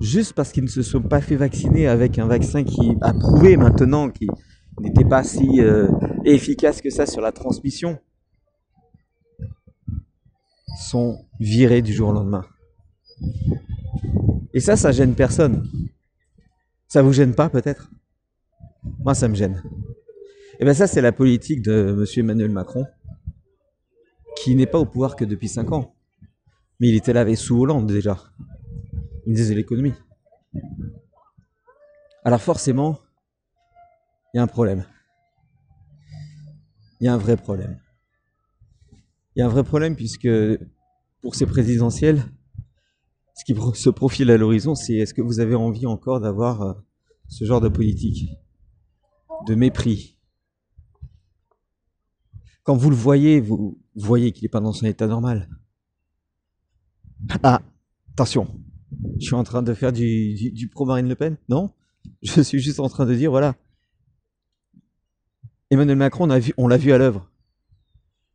Juste 0.00 0.34
parce 0.34 0.52
qu'ils 0.52 0.64
ne 0.64 0.68
se 0.68 0.82
sont 0.82 1.02
pas 1.02 1.20
fait 1.20 1.34
vacciner 1.34 1.88
avec 1.88 2.18
un 2.18 2.26
vaccin 2.26 2.62
qui 2.62 2.96
a 3.00 3.12
prouvé 3.12 3.56
maintenant 3.56 4.10
qu'il 4.10 4.28
n'était 4.80 5.04
pas 5.04 5.24
si 5.24 5.60
euh, 5.60 5.90
efficace 6.24 6.80
que 6.80 6.90
ça 6.90 7.06
sur 7.06 7.20
la 7.20 7.32
transmission, 7.32 7.98
sont 10.78 11.24
virés 11.40 11.82
du 11.82 11.92
jour 11.92 12.10
au 12.10 12.12
lendemain. 12.12 12.44
Et 14.52 14.60
ça, 14.60 14.76
ça 14.76 14.92
gêne 14.92 15.14
personne. 15.14 15.68
Ça 16.86 17.02
vous 17.02 17.12
gêne 17.12 17.34
pas 17.34 17.48
peut-être? 17.48 17.90
Moi, 19.04 19.14
ça 19.14 19.28
me 19.28 19.34
gêne. 19.34 19.62
Et 20.58 20.64
bien 20.64 20.74
ça, 20.74 20.86
c'est 20.86 21.00
la 21.00 21.12
politique 21.12 21.62
de 21.62 21.96
M. 21.98 22.04
Emmanuel 22.16 22.50
Macron, 22.50 22.86
qui 24.36 24.54
n'est 24.54 24.66
pas 24.66 24.78
au 24.78 24.86
pouvoir 24.86 25.16
que 25.16 25.24
depuis 25.24 25.48
5 25.48 25.72
ans. 25.72 25.94
Mais 26.80 26.88
il 26.88 26.94
était 26.96 27.12
là 27.12 27.20
avec 27.20 27.36
sous 27.36 27.60
Hollande 27.60 27.86
déjà. 27.86 28.18
Il 29.26 29.34
disait 29.34 29.54
l'économie. 29.54 29.94
Alors 32.24 32.40
forcément, 32.40 32.98
il 34.32 34.38
y 34.38 34.40
a 34.40 34.42
un 34.42 34.46
problème. 34.46 34.84
Il 37.00 37.04
y 37.04 37.08
a 37.08 37.14
un 37.14 37.18
vrai 37.18 37.36
problème. 37.36 37.78
Il 39.34 39.40
y 39.40 39.42
a 39.42 39.46
un 39.46 39.48
vrai 39.48 39.64
problème 39.64 39.96
puisque 39.96 40.28
pour 41.20 41.34
ces 41.34 41.46
présidentielles, 41.46 42.22
ce 43.34 43.44
qui 43.44 43.54
se 43.74 43.90
profile 43.90 44.30
à 44.30 44.36
l'horizon, 44.36 44.74
c'est 44.74 44.94
est-ce 44.94 45.14
que 45.14 45.22
vous 45.22 45.40
avez 45.40 45.54
envie 45.54 45.86
encore 45.86 46.20
d'avoir 46.20 46.62
euh, 46.62 46.72
ce 47.28 47.44
genre 47.44 47.60
de 47.60 47.68
politique? 47.68 48.30
De 49.46 49.54
mépris, 49.54 50.18
Quand 52.62 52.76
vous 52.76 52.90
le 52.90 52.96
voyez, 52.96 53.40
vous 53.40 53.78
voyez 53.94 54.32
qu'il 54.32 54.44
n'est 54.44 54.48
pas 54.48 54.60
dans 54.60 54.72
son 54.72 54.86
état 54.86 55.06
normal. 55.06 55.48
Ah, 57.42 57.60
attention, 58.12 58.48
je 59.18 59.26
suis 59.26 59.34
en 59.34 59.44
train 59.44 59.62
de 59.62 59.74
faire 59.74 59.92
du, 59.92 60.34
du, 60.52 60.68
pro 60.68 60.86
Marine 60.86 61.08
Le 61.08 61.14
Pen? 61.14 61.36
Non? 61.48 61.70
Je 62.22 62.40
suis 62.40 62.60
juste 62.60 62.80
en 62.80 62.88
train 62.88 63.06
de 63.06 63.14
dire, 63.14 63.30
voilà, 63.30 63.54
Emmanuel 65.70 65.96
Macron, 65.96 66.28
on, 66.56 66.68
l'a 66.68 66.76
vu 66.76 66.92
à 66.92 66.98
l'œuvre. 66.98 67.30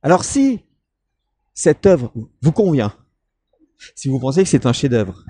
Alors 0.02 0.24
si 0.24 0.62
cette 1.54 1.86
œuvre 1.86 2.12
vous 2.42 2.52
convient, 2.52 2.94
si 3.96 4.10
vous 4.10 4.20
pensez 4.20 4.44
que 4.44 4.50
c'est 4.50 4.66
un 4.66 4.74
chef-d'œuvre, 4.74 5.26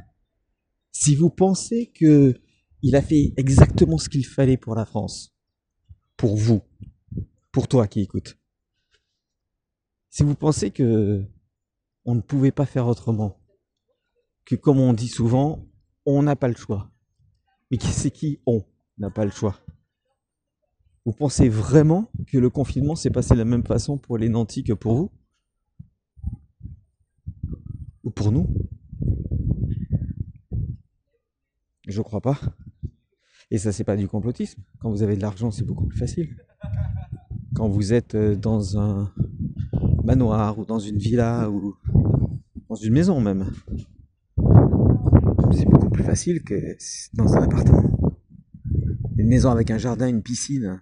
si 0.91 1.15
vous 1.15 1.29
pensez 1.29 1.91
que 1.93 2.35
il 2.81 2.95
a 2.95 3.01
fait 3.01 3.33
exactement 3.35 3.97
ce 3.97 4.09
qu'il 4.09 4.25
fallait 4.25 4.57
pour 4.57 4.75
la 4.75 4.85
France, 4.85 5.35
pour 6.19 6.35
vous, 6.35 6.61
pour 7.53 7.69
toi 7.69 7.87
qui 7.87 8.01
écoutes, 8.01 8.37
si 10.09 10.23
vous 10.23 10.35
pensez 10.35 10.69
que 10.69 11.25
on 12.03 12.13
ne 12.13 12.19
pouvait 12.19 12.51
pas 12.51 12.65
faire 12.65 12.87
autrement, 12.87 13.39
que 14.43 14.55
comme 14.55 14.79
on 14.79 14.91
dit 14.91 15.07
souvent, 15.07 15.65
on 16.05 16.21
n'a 16.21 16.35
pas 16.35 16.49
le 16.49 16.57
choix. 16.57 16.91
Mais 17.71 17.77
qui 17.77 17.87
c'est 17.87 18.11
qui 18.11 18.41
on 18.45 18.65
n'a 18.97 19.09
pas 19.09 19.23
le 19.23 19.31
choix 19.31 19.61
Vous 21.05 21.13
pensez 21.13 21.47
vraiment 21.47 22.11
que 22.27 22.37
le 22.37 22.49
confinement 22.49 22.97
s'est 22.97 23.11
passé 23.11 23.33
de 23.33 23.39
la 23.39 23.45
même 23.45 23.65
façon 23.65 23.97
pour 23.97 24.17
les 24.17 24.27
nantis 24.27 24.65
que 24.65 24.73
pour 24.73 24.95
vous? 24.95 25.11
Ou 28.03 28.09
pour 28.11 28.33
nous? 28.33 28.45
Je 31.87 32.01
crois 32.01 32.19
pas. 32.19 32.37
Et 33.51 33.57
ça, 33.57 33.71
c'est 33.71 33.83
pas 33.83 33.95
du 33.95 34.07
complotisme. 34.07 34.61
Quand 34.79 34.89
vous 34.91 35.01
avez 35.01 35.15
de 35.15 35.21
l'argent, 35.21 35.49
c'est 35.49 35.65
beaucoup 35.65 35.87
plus 35.87 35.97
facile. 35.97 36.35
Quand 37.55 37.67
vous 37.67 37.93
êtes 37.93 38.15
euh, 38.15 38.35
dans 38.35 38.77
un 38.77 39.11
manoir 40.03 40.59
ou 40.59 40.65
dans 40.65 40.79
une 40.79 40.97
villa 40.97 41.49
ou 41.49 41.75
dans 42.69 42.75
une 42.75 42.93
maison 42.93 43.19
même, 43.19 43.51
c'est 45.51 45.65
beaucoup 45.65 45.89
plus 45.89 46.03
facile 46.03 46.43
que 46.43 46.55
dans 47.13 47.33
un 47.33 47.43
appartement. 47.43 47.83
Une 49.17 49.27
maison 49.27 49.49
avec 49.49 49.71
un 49.71 49.77
jardin, 49.77 50.07
une 50.07 50.21
piscine. 50.21 50.81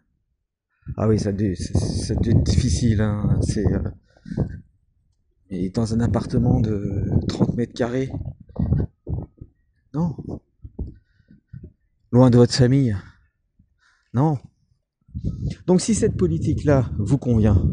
Ah 0.97 1.07
oui, 1.07 1.19
ça 1.19 1.31
devient, 1.31 1.55
difficile. 2.43 3.01
Hein. 3.01 3.39
C'est, 3.41 3.65
euh, 3.65 3.79
Et 5.49 5.69
dans 5.69 5.93
un 5.93 6.01
appartement 6.01 6.59
de 6.59 7.09
30 7.27 7.55
mètres 7.55 7.73
carrés, 7.73 8.11
non. 9.93 10.15
Loin 12.17 12.31
de 12.31 12.37
votre 12.37 12.55
famille, 12.55 12.97
non. 14.11 14.39
Donc 15.67 15.81
si 15.81 15.93
cette 15.93 16.17
politique-là 16.17 16.89
vous 16.97 17.19
convient, 17.19 17.63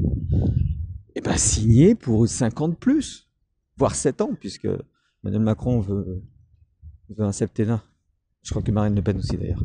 eh 1.14 1.22
ben 1.22 1.34
signez 1.38 1.94
pour 1.94 2.28
50 2.28 2.78
plus, 2.78 3.30
voire 3.78 3.94
7 3.94 4.20
ans, 4.20 4.34
puisque 4.38 4.68
Emmanuel 5.22 5.40
Macron 5.40 5.80
veut 5.80 6.22
un 7.16 7.32
septennat. 7.32 7.82
Je 8.42 8.50
crois 8.50 8.60
que 8.60 8.70
Marine 8.70 8.94
Le 8.94 9.00
Pen 9.00 9.16
aussi 9.16 9.38
d'ailleurs. 9.38 9.64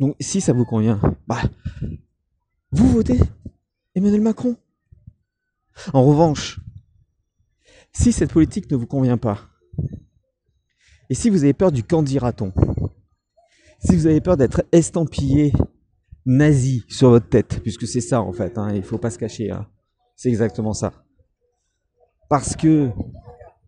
Donc 0.00 0.16
si 0.18 0.40
ça 0.40 0.52
vous 0.52 0.64
convient, 0.64 1.00
bah 1.28 1.42
vous 2.72 2.88
votez 2.88 3.20
Emmanuel 3.94 4.20
Macron. 4.20 4.56
En 5.92 6.02
revanche, 6.02 6.58
si 7.92 8.10
cette 8.10 8.32
politique 8.32 8.68
ne 8.72 8.76
vous 8.76 8.88
convient 8.88 9.16
pas, 9.16 9.48
et 11.08 11.14
si 11.14 11.30
vous 11.30 11.44
avez 11.44 11.52
peur 11.52 11.70
du 11.70 11.84
candidaton, 11.84 12.52
si 13.80 13.96
vous 13.96 14.06
avez 14.06 14.20
peur 14.20 14.36
d'être 14.36 14.62
estampillé 14.72 15.52
nazi 16.26 16.84
sur 16.88 17.10
votre 17.10 17.28
tête, 17.28 17.60
puisque 17.62 17.86
c'est 17.86 18.00
ça 18.00 18.20
en 18.20 18.32
fait, 18.32 18.56
hein, 18.58 18.72
il 18.74 18.82
faut 18.82 18.98
pas 18.98 19.10
se 19.10 19.18
cacher, 19.18 19.50
hein, 19.50 19.66
c'est 20.16 20.28
exactement 20.28 20.74
ça. 20.74 20.92
Parce 22.28 22.54
que 22.54 22.90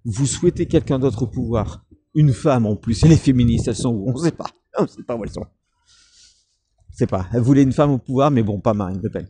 vous 0.04 0.26
souhaitez 0.26 0.66
quelqu'un 0.66 0.98
d'autre 0.98 1.22
au 1.22 1.26
pouvoir, 1.26 1.84
une 2.14 2.32
femme 2.32 2.66
en 2.66 2.76
plus. 2.76 3.02
Et 3.04 3.08
les 3.08 3.16
féministes, 3.16 3.68
elles 3.68 3.76
sont 3.76 3.94
où? 3.94 4.08
On 4.08 4.12
ne 4.12 4.18
sait 4.18 4.32
pas. 4.32 4.46
On 4.78 4.82
ne 4.82 4.88
sait 4.88 5.02
pas 5.02 5.16
où 5.16 5.24
elles 5.24 5.30
sont. 5.30 5.46
Sais 6.92 7.06
pas. 7.06 7.26
Elles 7.32 7.40
voulaient 7.40 7.62
une 7.62 7.72
femme 7.72 7.90
au 7.90 7.98
pouvoir, 7.98 8.30
mais 8.30 8.42
bon, 8.42 8.60
pas 8.60 8.74
Marine 8.74 9.00
Le 9.02 9.10
Pen. 9.10 9.26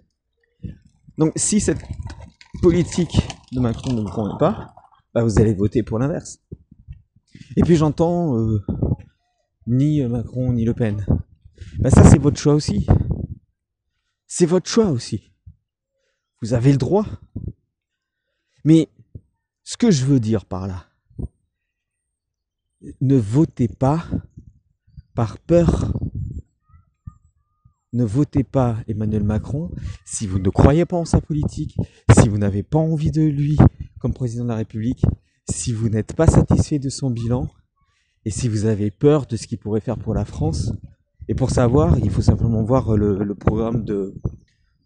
Donc, 1.16 1.32
si 1.36 1.60
cette 1.60 1.80
politique 2.60 3.16
de 3.52 3.60
Macron 3.60 3.92
ne 3.92 4.00
vous 4.00 4.08
convient 4.08 4.36
pas, 4.36 4.74
bah, 5.14 5.22
vous 5.22 5.38
allez 5.38 5.54
voter 5.54 5.82
pour 5.82 5.98
l'inverse. 5.98 6.38
Et 7.56 7.62
puis 7.62 7.76
j'entends 7.76 8.38
euh, 8.38 8.64
ni 9.66 10.02
Macron 10.04 10.52
ni 10.52 10.64
Le 10.64 10.74
Pen. 10.74 11.06
Bah, 11.78 11.90
ça, 11.90 12.04
c'est 12.04 12.18
votre 12.18 12.38
choix 12.38 12.54
aussi. 12.54 12.86
C'est 14.26 14.46
votre 14.46 14.68
choix 14.68 14.88
aussi. 14.88 15.32
Vous 16.40 16.54
avez 16.54 16.72
le 16.72 16.78
droit. 16.78 17.06
Mais 18.64 18.88
ce 19.64 19.76
que 19.76 19.90
je 19.90 20.04
veux 20.04 20.20
dire 20.20 20.44
par 20.44 20.66
là, 20.66 20.86
ne 23.00 23.16
votez 23.16 23.68
pas 23.68 24.04
par 25.14 25.38
peur. 25.38 25.96
Ne 27.92 28.04
votez 28.04 28.42
pas 28.42 28.78
Emmanuel 28.88 29.22
Macron 29.22 29.70
si 30.06 30.26
vous 30.26 30.38
ne 30.38 30.48
croyez 30.48 30.86
pas 30.86 30.96
en 30.96 31.04
sa 31.04 31.20
politique, 31.20 31.76
si 32.18 32.28
vous 32.28 32.38
n'avez 32.38 32.62
pas 32.62 32.78
envie 32.78 33.10
de 33.10 33.22
lui 33.22 33.58
comme 33.98 34.14
président 34.14 34.44
de 34.44 34.48
la 34.48 34.56
République, 34.56 35.04
si 35.48 35.72
vous 35.72 35.90
n'êtes 35.90 36.14
pas 36.14 36.26
satisfait 36.26 36.78
de 36.78 36.88
son 36.88 37.10
bilan 37.10 37.50
et 38.24 38.30
si 38.30 38.48
vous 38.48 38.66
avez 38.66 38.90
peur 38.90 39.26
de 39.26 39.36
ce 39.36 39.46
qu'il 39.46 39.58
pourrait 39.58 39.80
faire 39.80 39.98
pour 39.98 40.14
la 40.14 40.24
France. 40.24 40.72
Et 41.28 41.34
pour 41.34 41.50
savoir, 41.50 41.98
il 41.98 42.10
faut 42.10 42.22
simplement 42.22 42.62
voir 42.62 42.96
le, 42.96 43.34
programme 43.34 43.84
de, 43.84 44.14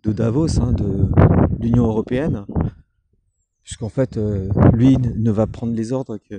Davos, 0.04 0.60
hein, 0.60 0.72
de 0.72 1.10
l'Union 1.58 1.86
européenne, 1.86 2.46
puisqu'en 3.62 3.88
fait, 3.88 4.16
euh, 4.16 4.48
lui 4.72 4.96
ne 4.98 5.30
va 5.30 5.46
prendre 5.46 5.74
les 5.74 5.92
ordres 5.92 6.18
qu'à 6.18 6.38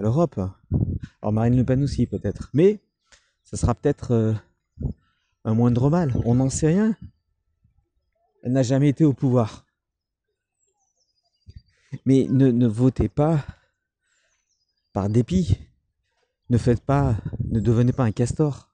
l'Europe. 0.00 0.40
Alors 1.20 1.32
Marine 1.32 1.56
Le 1.56 1.64
Pen 1.64 1.82
aussi 1.82 2.06
peut-être. 2.06 2.50
Mais 2.54 2.80
ça 3.44 3.56
sera 3.56 3.74
peut-être 3.74 4.12
euh, 4.12 4.32
un 5.44 5.54
moindre 5.54 5.90
mal. 5.90 6.14
On 6.24 6.36
n'en 6.36 6.48
sait 6.48 6.68
rien. 6.68 6.96
Elle 8.42 8.52
n'a 8.52 8.62
jamais 8.62 8.88
été 8.88 9.04
au 9.04 9.12
pouvoir. 9.12 9.66
Mais 12.06 12.26
ne, 12.30 12.50
ne 12.50 12.66
votez 12.66 13.08
pas 13.08 13.44
par 14.92 15.08
dépit. 15.08 15.58
Ne 16.50 16.58
faites 16.58 16.80
pas, 16.80 17.16
ne 17.50 17.60
devenez 17.60 17.92
pas 17.92 18.04
un 18.04 18.12
castor. 18.12 18.70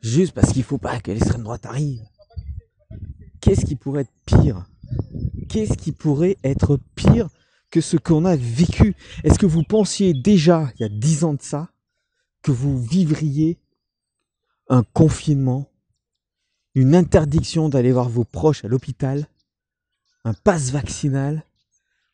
Juste 0.00 0.32
parce 0.32 0.52
qu'il 0.52 0.60
ne 0.60 0.66
faut 0.66 0.78
pas 0.78 1.00
que 1.00 1.10
l'extrême 1.10 1.42
droite 1.42 1.66
arrive. 1.66 2.02
Qu'est-ce 3.40 3.64
qui 3.64 3.76
pourrait 3.76 4.02
être 4.02 4.12
pire? 4.26 4.66
Qu'est-ce 5.48 5.76
qui 5.76 5.92
pourrait 5.92 6.36
être 6.44 6.78
pire 6.94 7.28
que 7.70 7.80
ce 7.80 7.96
qu'on 7.96 8.24
a 8.24 8.36
vécu? 8.36 8.94
Est-ce 9.24 9.38
que 9.38 9.46
vous 9.46 9.62
pensiez 9.62 10.12
déjà, 10.14 10.70
il 10.74 10.82
y 10.82 10.84
a 10.84 10.88
dix 10.88 11.24
ans 11.24 11.34
de 11.34 11.42
ça, 11.42 11.70
que 12.42 12.50
vous 12.50 12.82
vivriez 12.82 13.58
un 14.68 14.82
confinement, 14.82 15.70
une 16.74 16.94
interdiction 16.94 17.68
d'aller 17.68 17.92
voir 17.92 18.08
vos 18.08 18.24
proches 18.24 18.64
à 18.64 18.68
l'hôpital, 18.68 19.26
un 20.24 20.34
passe 20.34 20.70
vaccinal 20.70 21.44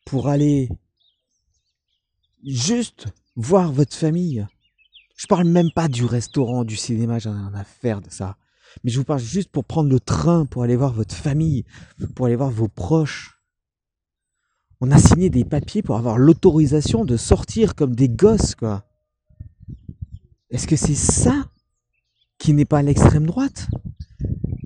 pour 0.04 0.28
aller 0.28 0.70
juste 2.44 3.08
voir 3.36 3.72
votre 3.72 3.94
famille. 3.94 4.46
Je 5.16 5.26
parle 5.26 5.46
même 5.46 5.70
pas 5.70 5.88
du 5.88 6.04
restaurant, 6.04 6.64
du 6.64 6.76
cinéma, 6.76 7.18
j'en 7.18 7.34
ai 7.34 7.38
rien 7.38 7.54
à 7.54 7.64
faire 7.64 8.00
de 8.00 8.10
ça. 8.10 8.36
Mais 8.84 8.90
je 8.90 8.98
vous 8.98 9.04
parle 9.04 9.20
juste 9.20 9.50
pour 9.50 9.64
prendre 9.64 9.88
le 9.88 10.00
train, 10.00 10.44
pour 10.44 10.62
aller 10.62 10.76
voir 10.76 10.92
votre 10.92 11.14
famille, 11.14 11.64
pour 12.14 12.26
aller 12.26 12.36
voir 12.36 12.50
vos 12.50 12.68
proches 12.68 13.36
on 14.80 14.90
a 14.90 14.98
signé 14.98 15.30
des 15.30 15.44
papiers 15.44 15.82
pour 15.82 15.96
avoir 15.96 16.18
l'autorisation 16.18 17.04
de 17.04 17.16
sortir 17.16 17.74
comme 17.74 17.94
des 17.94 18.08
gosses, 18.08 18.54
quoi. 18.54 18.84
Est-ce 20.50 20.66
que 20.66 20.76
c'est 20.76 20.94
ça 20.94 21.46
qui 22.38 22.52
n'est 22.52 22.66
pas 22.66 22.82
l'extrême 22.82 23.26
droite? 23.26 23.68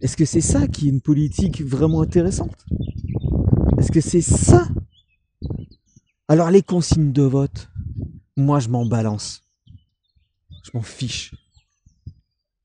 Est-ce 0.02 0.16
que 0.16 0.24
c'est 0.24 0.40
ça 0.40 0.66
qui 0.66 0.86
est 0.86 0.90
une 0.90 1.00
politique 1.00 1.62
vraiment 1.62 2.02
intéressante? 2.02 2.66
Est-ce 3.78 3.92
que 3.92 4.00
c'est 4.00 4.20
ça? 4.20 4.66
Alors 6.28 6.50
les 6.50 6.62
consignes 6.62 7.12
de 7.12 7.22
vote, 7.22 7.69
moi 8.36 8.60
je 8.60 8.68
m'en 8.68 8.86
balance. 8.86 9.42
Je 10.64 10.70
m'en 10.74 10.82
fiche. 10.82 11.34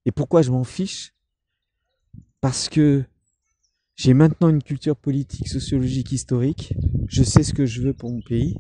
Et 0.06 0.12
pourquoi 0.12 0.42
je 0.42 0.52
m'en 0.52 0.64
fiche? 0.64 1.14
Parce 2.42 2.70
que 2.70 3.06
j'ai 3.96 4.14
maintenant 4.14 4.50
une 4.50 4.62
culture 4.62 4.96
politique, 4.96 5.48
sociologique, 5.48 6.12
historique. 6.12 6.74
Je 7.08 7.24
sais 7.24 7.44
ce 7.44 7.54
que 7.54 7.66
je 7.66 7.82
veux 7.82 7.94
pour 7.94 8.12
mon 8.12 8.22
pays. 8.22 8.56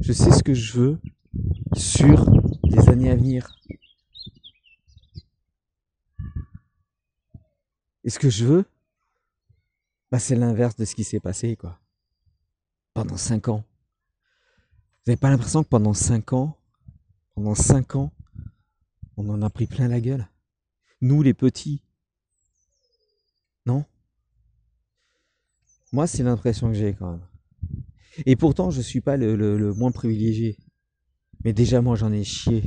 Je 0.00 0.12
sais 0.12 0.30
ce 0.30 0.42
que 0.42 0.54
je 0.54 0.78
veux 0.78 1.00
sur 1.74 2.30
les 2.64 2.88
années 2.88 3.10
à 3.10 3.16
venir. 3.16 3.48
Et 8.04 8.10
ce 8.10 8.18
que 8.18 8.30
je 8.30 8.44
veux, 8.44 8.64
bah, 10.12 10.20
c'est 10.20 10.36
l'inverse 10.36 10.76
de 10.76 10.84
ce 10.84 10.94
qui 10.94 11.02
s'est 11.02 11.18
passé, 11.18 11.56
quoi. 11.56 11.80
Pendant 12.94 13.16
cinq 13.16 13.48
ans. 13.48 13.64
Vous 15.06 15.12
n'avez 15.12 15.20
pas 15.20 15.30
l'impression 15.30 15.62
que 15.62 15.68
pendant 15.68 15.94
cinq 15.94 16.32
ans, 16.32 16.58
pendant 17.36 17.54
cinq 17.54 17.94
ans, 17.94 18.12
on 19.16 19.28
en 19.28 19.40
a 19.40 19.48
pris 19.48 19.68
plein 19.68 19.86
la 19.86 20.00
gueule? 20.00 20.28
Nous, 21.00 21.22
les 21.22 21.32
petits. 21.32 21.80
Non? 23.66 23.84
Moi, 25.92 26.08
c'est 26.08 26.24
l'impression 26.24 26.66
que 26.66 26.74
j'ai 26.74 26.92
quand 26.92 27.12
même. 27.12 27.26
Et 28.26 28.34
pourtant, 28.34 28.72
je 28.72 28.80
suis 28.80 29.00
pas 29.00 29.16
le, 29.16 29.72
moins 29.74 29.92
privilégié. 29.92 30.58
Mais 31.44 31.52
déjà, 31.52 31.80
moi, 31.80 31.94
j'en 31.94 32.10
ai 32.10 32.24
chié. 32.24 32.64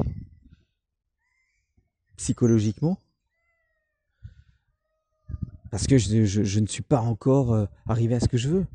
Psychologiquement. 2.16 3.02
Parce 5.72 5.88
que 5.88 5.98
je 5.98 6.60
ne 6.62 6.68
suis 6.68 6.84
pas 6.84 7.02
encore 7.02 7.52
euh, 7.52 7.66
arrivé 7.86 8.16
à 8.16 8.22
ce 8.22 8.30
que 8.30 8.38
je 8.38 8.48
veux. 8.48 8.66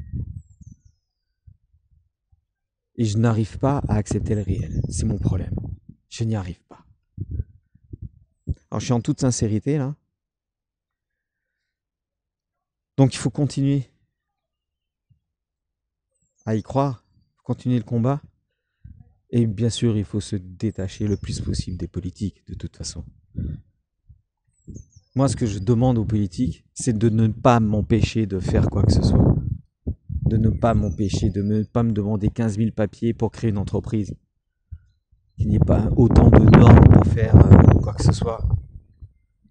Et 2.96 3.04
je 3.04 3.18
n'arrive 3.18 3.58
pas 3.58 3.78
à 3.88 3.96
accepter 3.96 4.34
le 4.34 4.42
réel. 4.42 4.80
C'est 4.88 5.04
mon 5.04 5.18
problème. 5.18 5.54
Je 6.08 6.24
n'y 6.24 6.36
arrive 6.36 6.62
pas. 6.68 6.84
Alors, 8.70 8.80
je 8.80 8.84
suis 8.84 8.92
en 8.92 9.00
toute 9.00 9.20
sincérité, 9.20 9.78
là. 9.78 9.96
Donc, 12.96 13.14
il 13.14 13.18
faut 13.18 13.30
continuer 13.30 13.90
à 16.46 16.54
y 16.54 16.62
croire, 16.62 17.04
continuer 17.42 17.78
le 17.78 17.84
combat. 17.84 18.22
Et 19.30 19.46
bien 19.46 19.70
sûr, 19.70 19.96
il 19.96 20.04
faut 20.04 20.20
se 20.20 20.36
détacher 20.36 21.08
le 21.08 21.16
plus 21.16 21.40
possible 21.40 21.76
des 21.76 21.88
politiques, 21.88 22.46
de 22.46 22.54
toute 22.54 22.76
façon. 22.76 23.04
Moi, 25.16 25.28
ce 25.28 25.36
que 25.36 25.46
je 25.46 25.58
demande 25.58 25.98
aux 25.98 26.04
politiques, 26.04 26.64
c'est 26.74 26.96
de 26.96 27.08
ne 27.08 27.28
pas 27.28 27.60
m'empêcher 27.60 28.26
de 28.26 28.38
faire 28.38 28.68
quoi 28.68 28.84
que 28.84 28.92
ce 28.92 29.02
soit. 29.02 29.36
De 30.26 30.36
ne 30.36 30.50
pas 30.50 30.74
m'empêcher, 30.74 31.30
de 31.30 31.42
ne 31.42 31.62
pas 31.64 31.82
me 31.82 31.92
demander 31.92 32.28
15 32.28 32.56
000 32.56 32.70
papiers 32.70 33.12
pour 33.14 33.30
créer 33.30 33.50
une 33.50 33.58
entreprise. 33.58 34.14
Qu'il 35.36 35.48
n'y 35.48 35.56
ait 35.56 35.60
pas 35.60 35.88
autant 35.96 36.30
de 36.30 36.44
normes 36.58 36.88
pour 36.92 37.04
faire 37.12 37.34
euh, 37.36 37.78
quoi 37.80 37.92
que 37.92 38.02
ce 38.04 38.12
soit. 38.12 38.38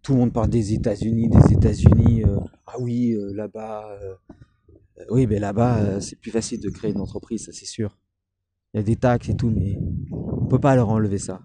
Tout 0.01 0.13
le 0.13 0.19
monde 0.19 0.33
parle 0.33 0.49
des 0.49 0.73
États-Unis, 0.73 1.29
des 1.29 1.53
États-Unis. 1.53 2.23
euh, 2.25 2.39
ah 2.65 2.75
oui, 2.79 3.13
euh, 3.13 3.31
là-bas. 3.33 3.97
oui, 5.09 5.27
mais 5.27 5.39
là-bas, 5.39 6.01
c'est 6.01 6.19
plus 6.19 6.31
facile 6.31 6.59
de 6.59 6.69
créer 6.69 6.91
une 6.91 6.99
entreprise, 7.01 7.45
ça 7.45 7.51
c'est 7.53 7.65
sûr. 7.65 7.97
Il 8.73 8.77
y 8.77 8.79
a 8.79 8.83
des 8.83 8.95
taxes 8.95 9.29
et 9.29 9.35
tout, 9.35 9.51
mais 9.51 9.77
on 10.11 10.47
peut 10.47 10.59
pas 10.59 10.75
leur 10.75 10.89
enlever 10.89 11.19
ça. 11.19 11.41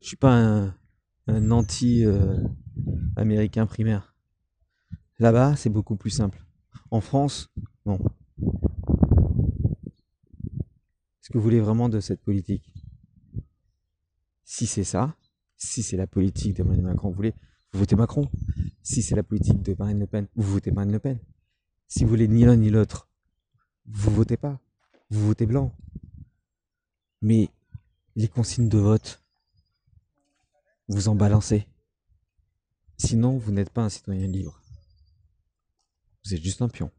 Je 0.00 0.08
suis 0.08 0.16
pas 0.16 0.32
un, 0.34 0.74
un 1.28 1.50
anti-américain 1.50 3.66
primaire. 3.66 4.14
Là-bas, 5.18 5.56
c'est 5.56 5.70
beaucoup 5.70 5.96
plus 5.96 6.10
simple. 6.10 6.44
En 6.90 7.00
France, 7.00 7.48
non. 7.86 7.98
Est-ce 11.28 11.30
que 11.30 11.38
vous 11.38 11.44
voulez 11.44 11.60
vraiment 11.60 11.88
de 11.88 12.00
cette 12.00 12.22
politique? 12.22 12.72
Si 14.44 14.66
c'est 14.66 14.84
ça, 14.84 15.16
si 15.56 15.82
c'est 15.82 15.96
la 15.96 16.06
politique 16.06 16.56
de 16.56 16.62
Emmanuel 16.62 16.84
Macron, 16.84 17.10
vous 17.10 17.16
voulez, 17.16 17.34
vous 17.72 17.80
votez 17.80 17.96
Macron. 17.96 18.30
Si 18.82 19.02
c'est 19.02 19.14
la 19.14 19.22
politique 19.22 19.60
de 19.60 19.74
Marine 19.78 19.98
Le 19.98 20.06
Pen, 20.06 20.26
vous 20.36 20.52
votez 20.52 20.70
Marine 20.70 20.92
Le 20.92 20.98
Pen. 20.98 21.18
Si 21.86 22.04
vous 22.04 22.10
voulez 22.10 22.28
ni 22.28 22.44
l'un 22.44 22.56
ni 22.56 22.70
l'autre, 22.70 23.08
vous 23.86 24.10
votez 24.10 24.36
pas. 24.36 24.60
Vous 25.10 25.26
votez 25.26 25.46
blanc. 25.46 25.74
Mais 27.20 27.50
les 28.16 28.28
consignes 28.28 28.68
de 28.68 28.78
vote, 28.78 29.22
vous 30.88 31.08
en 31.08 31.14
balancez. 31.14 31.66
Sinon, 32.96 33.38
vous 33.38 33.52
n'êtes 33.52 33.70
pas 33.70 33.82
un 33.82 33.88
citoyen 33.88 34.26
libre. 34.26 34.62
Vous 36.24 36.34
êtes 36.34 36.42
juste 36.42 36.62
un 36.62 36.68
pion. 36.68 36.90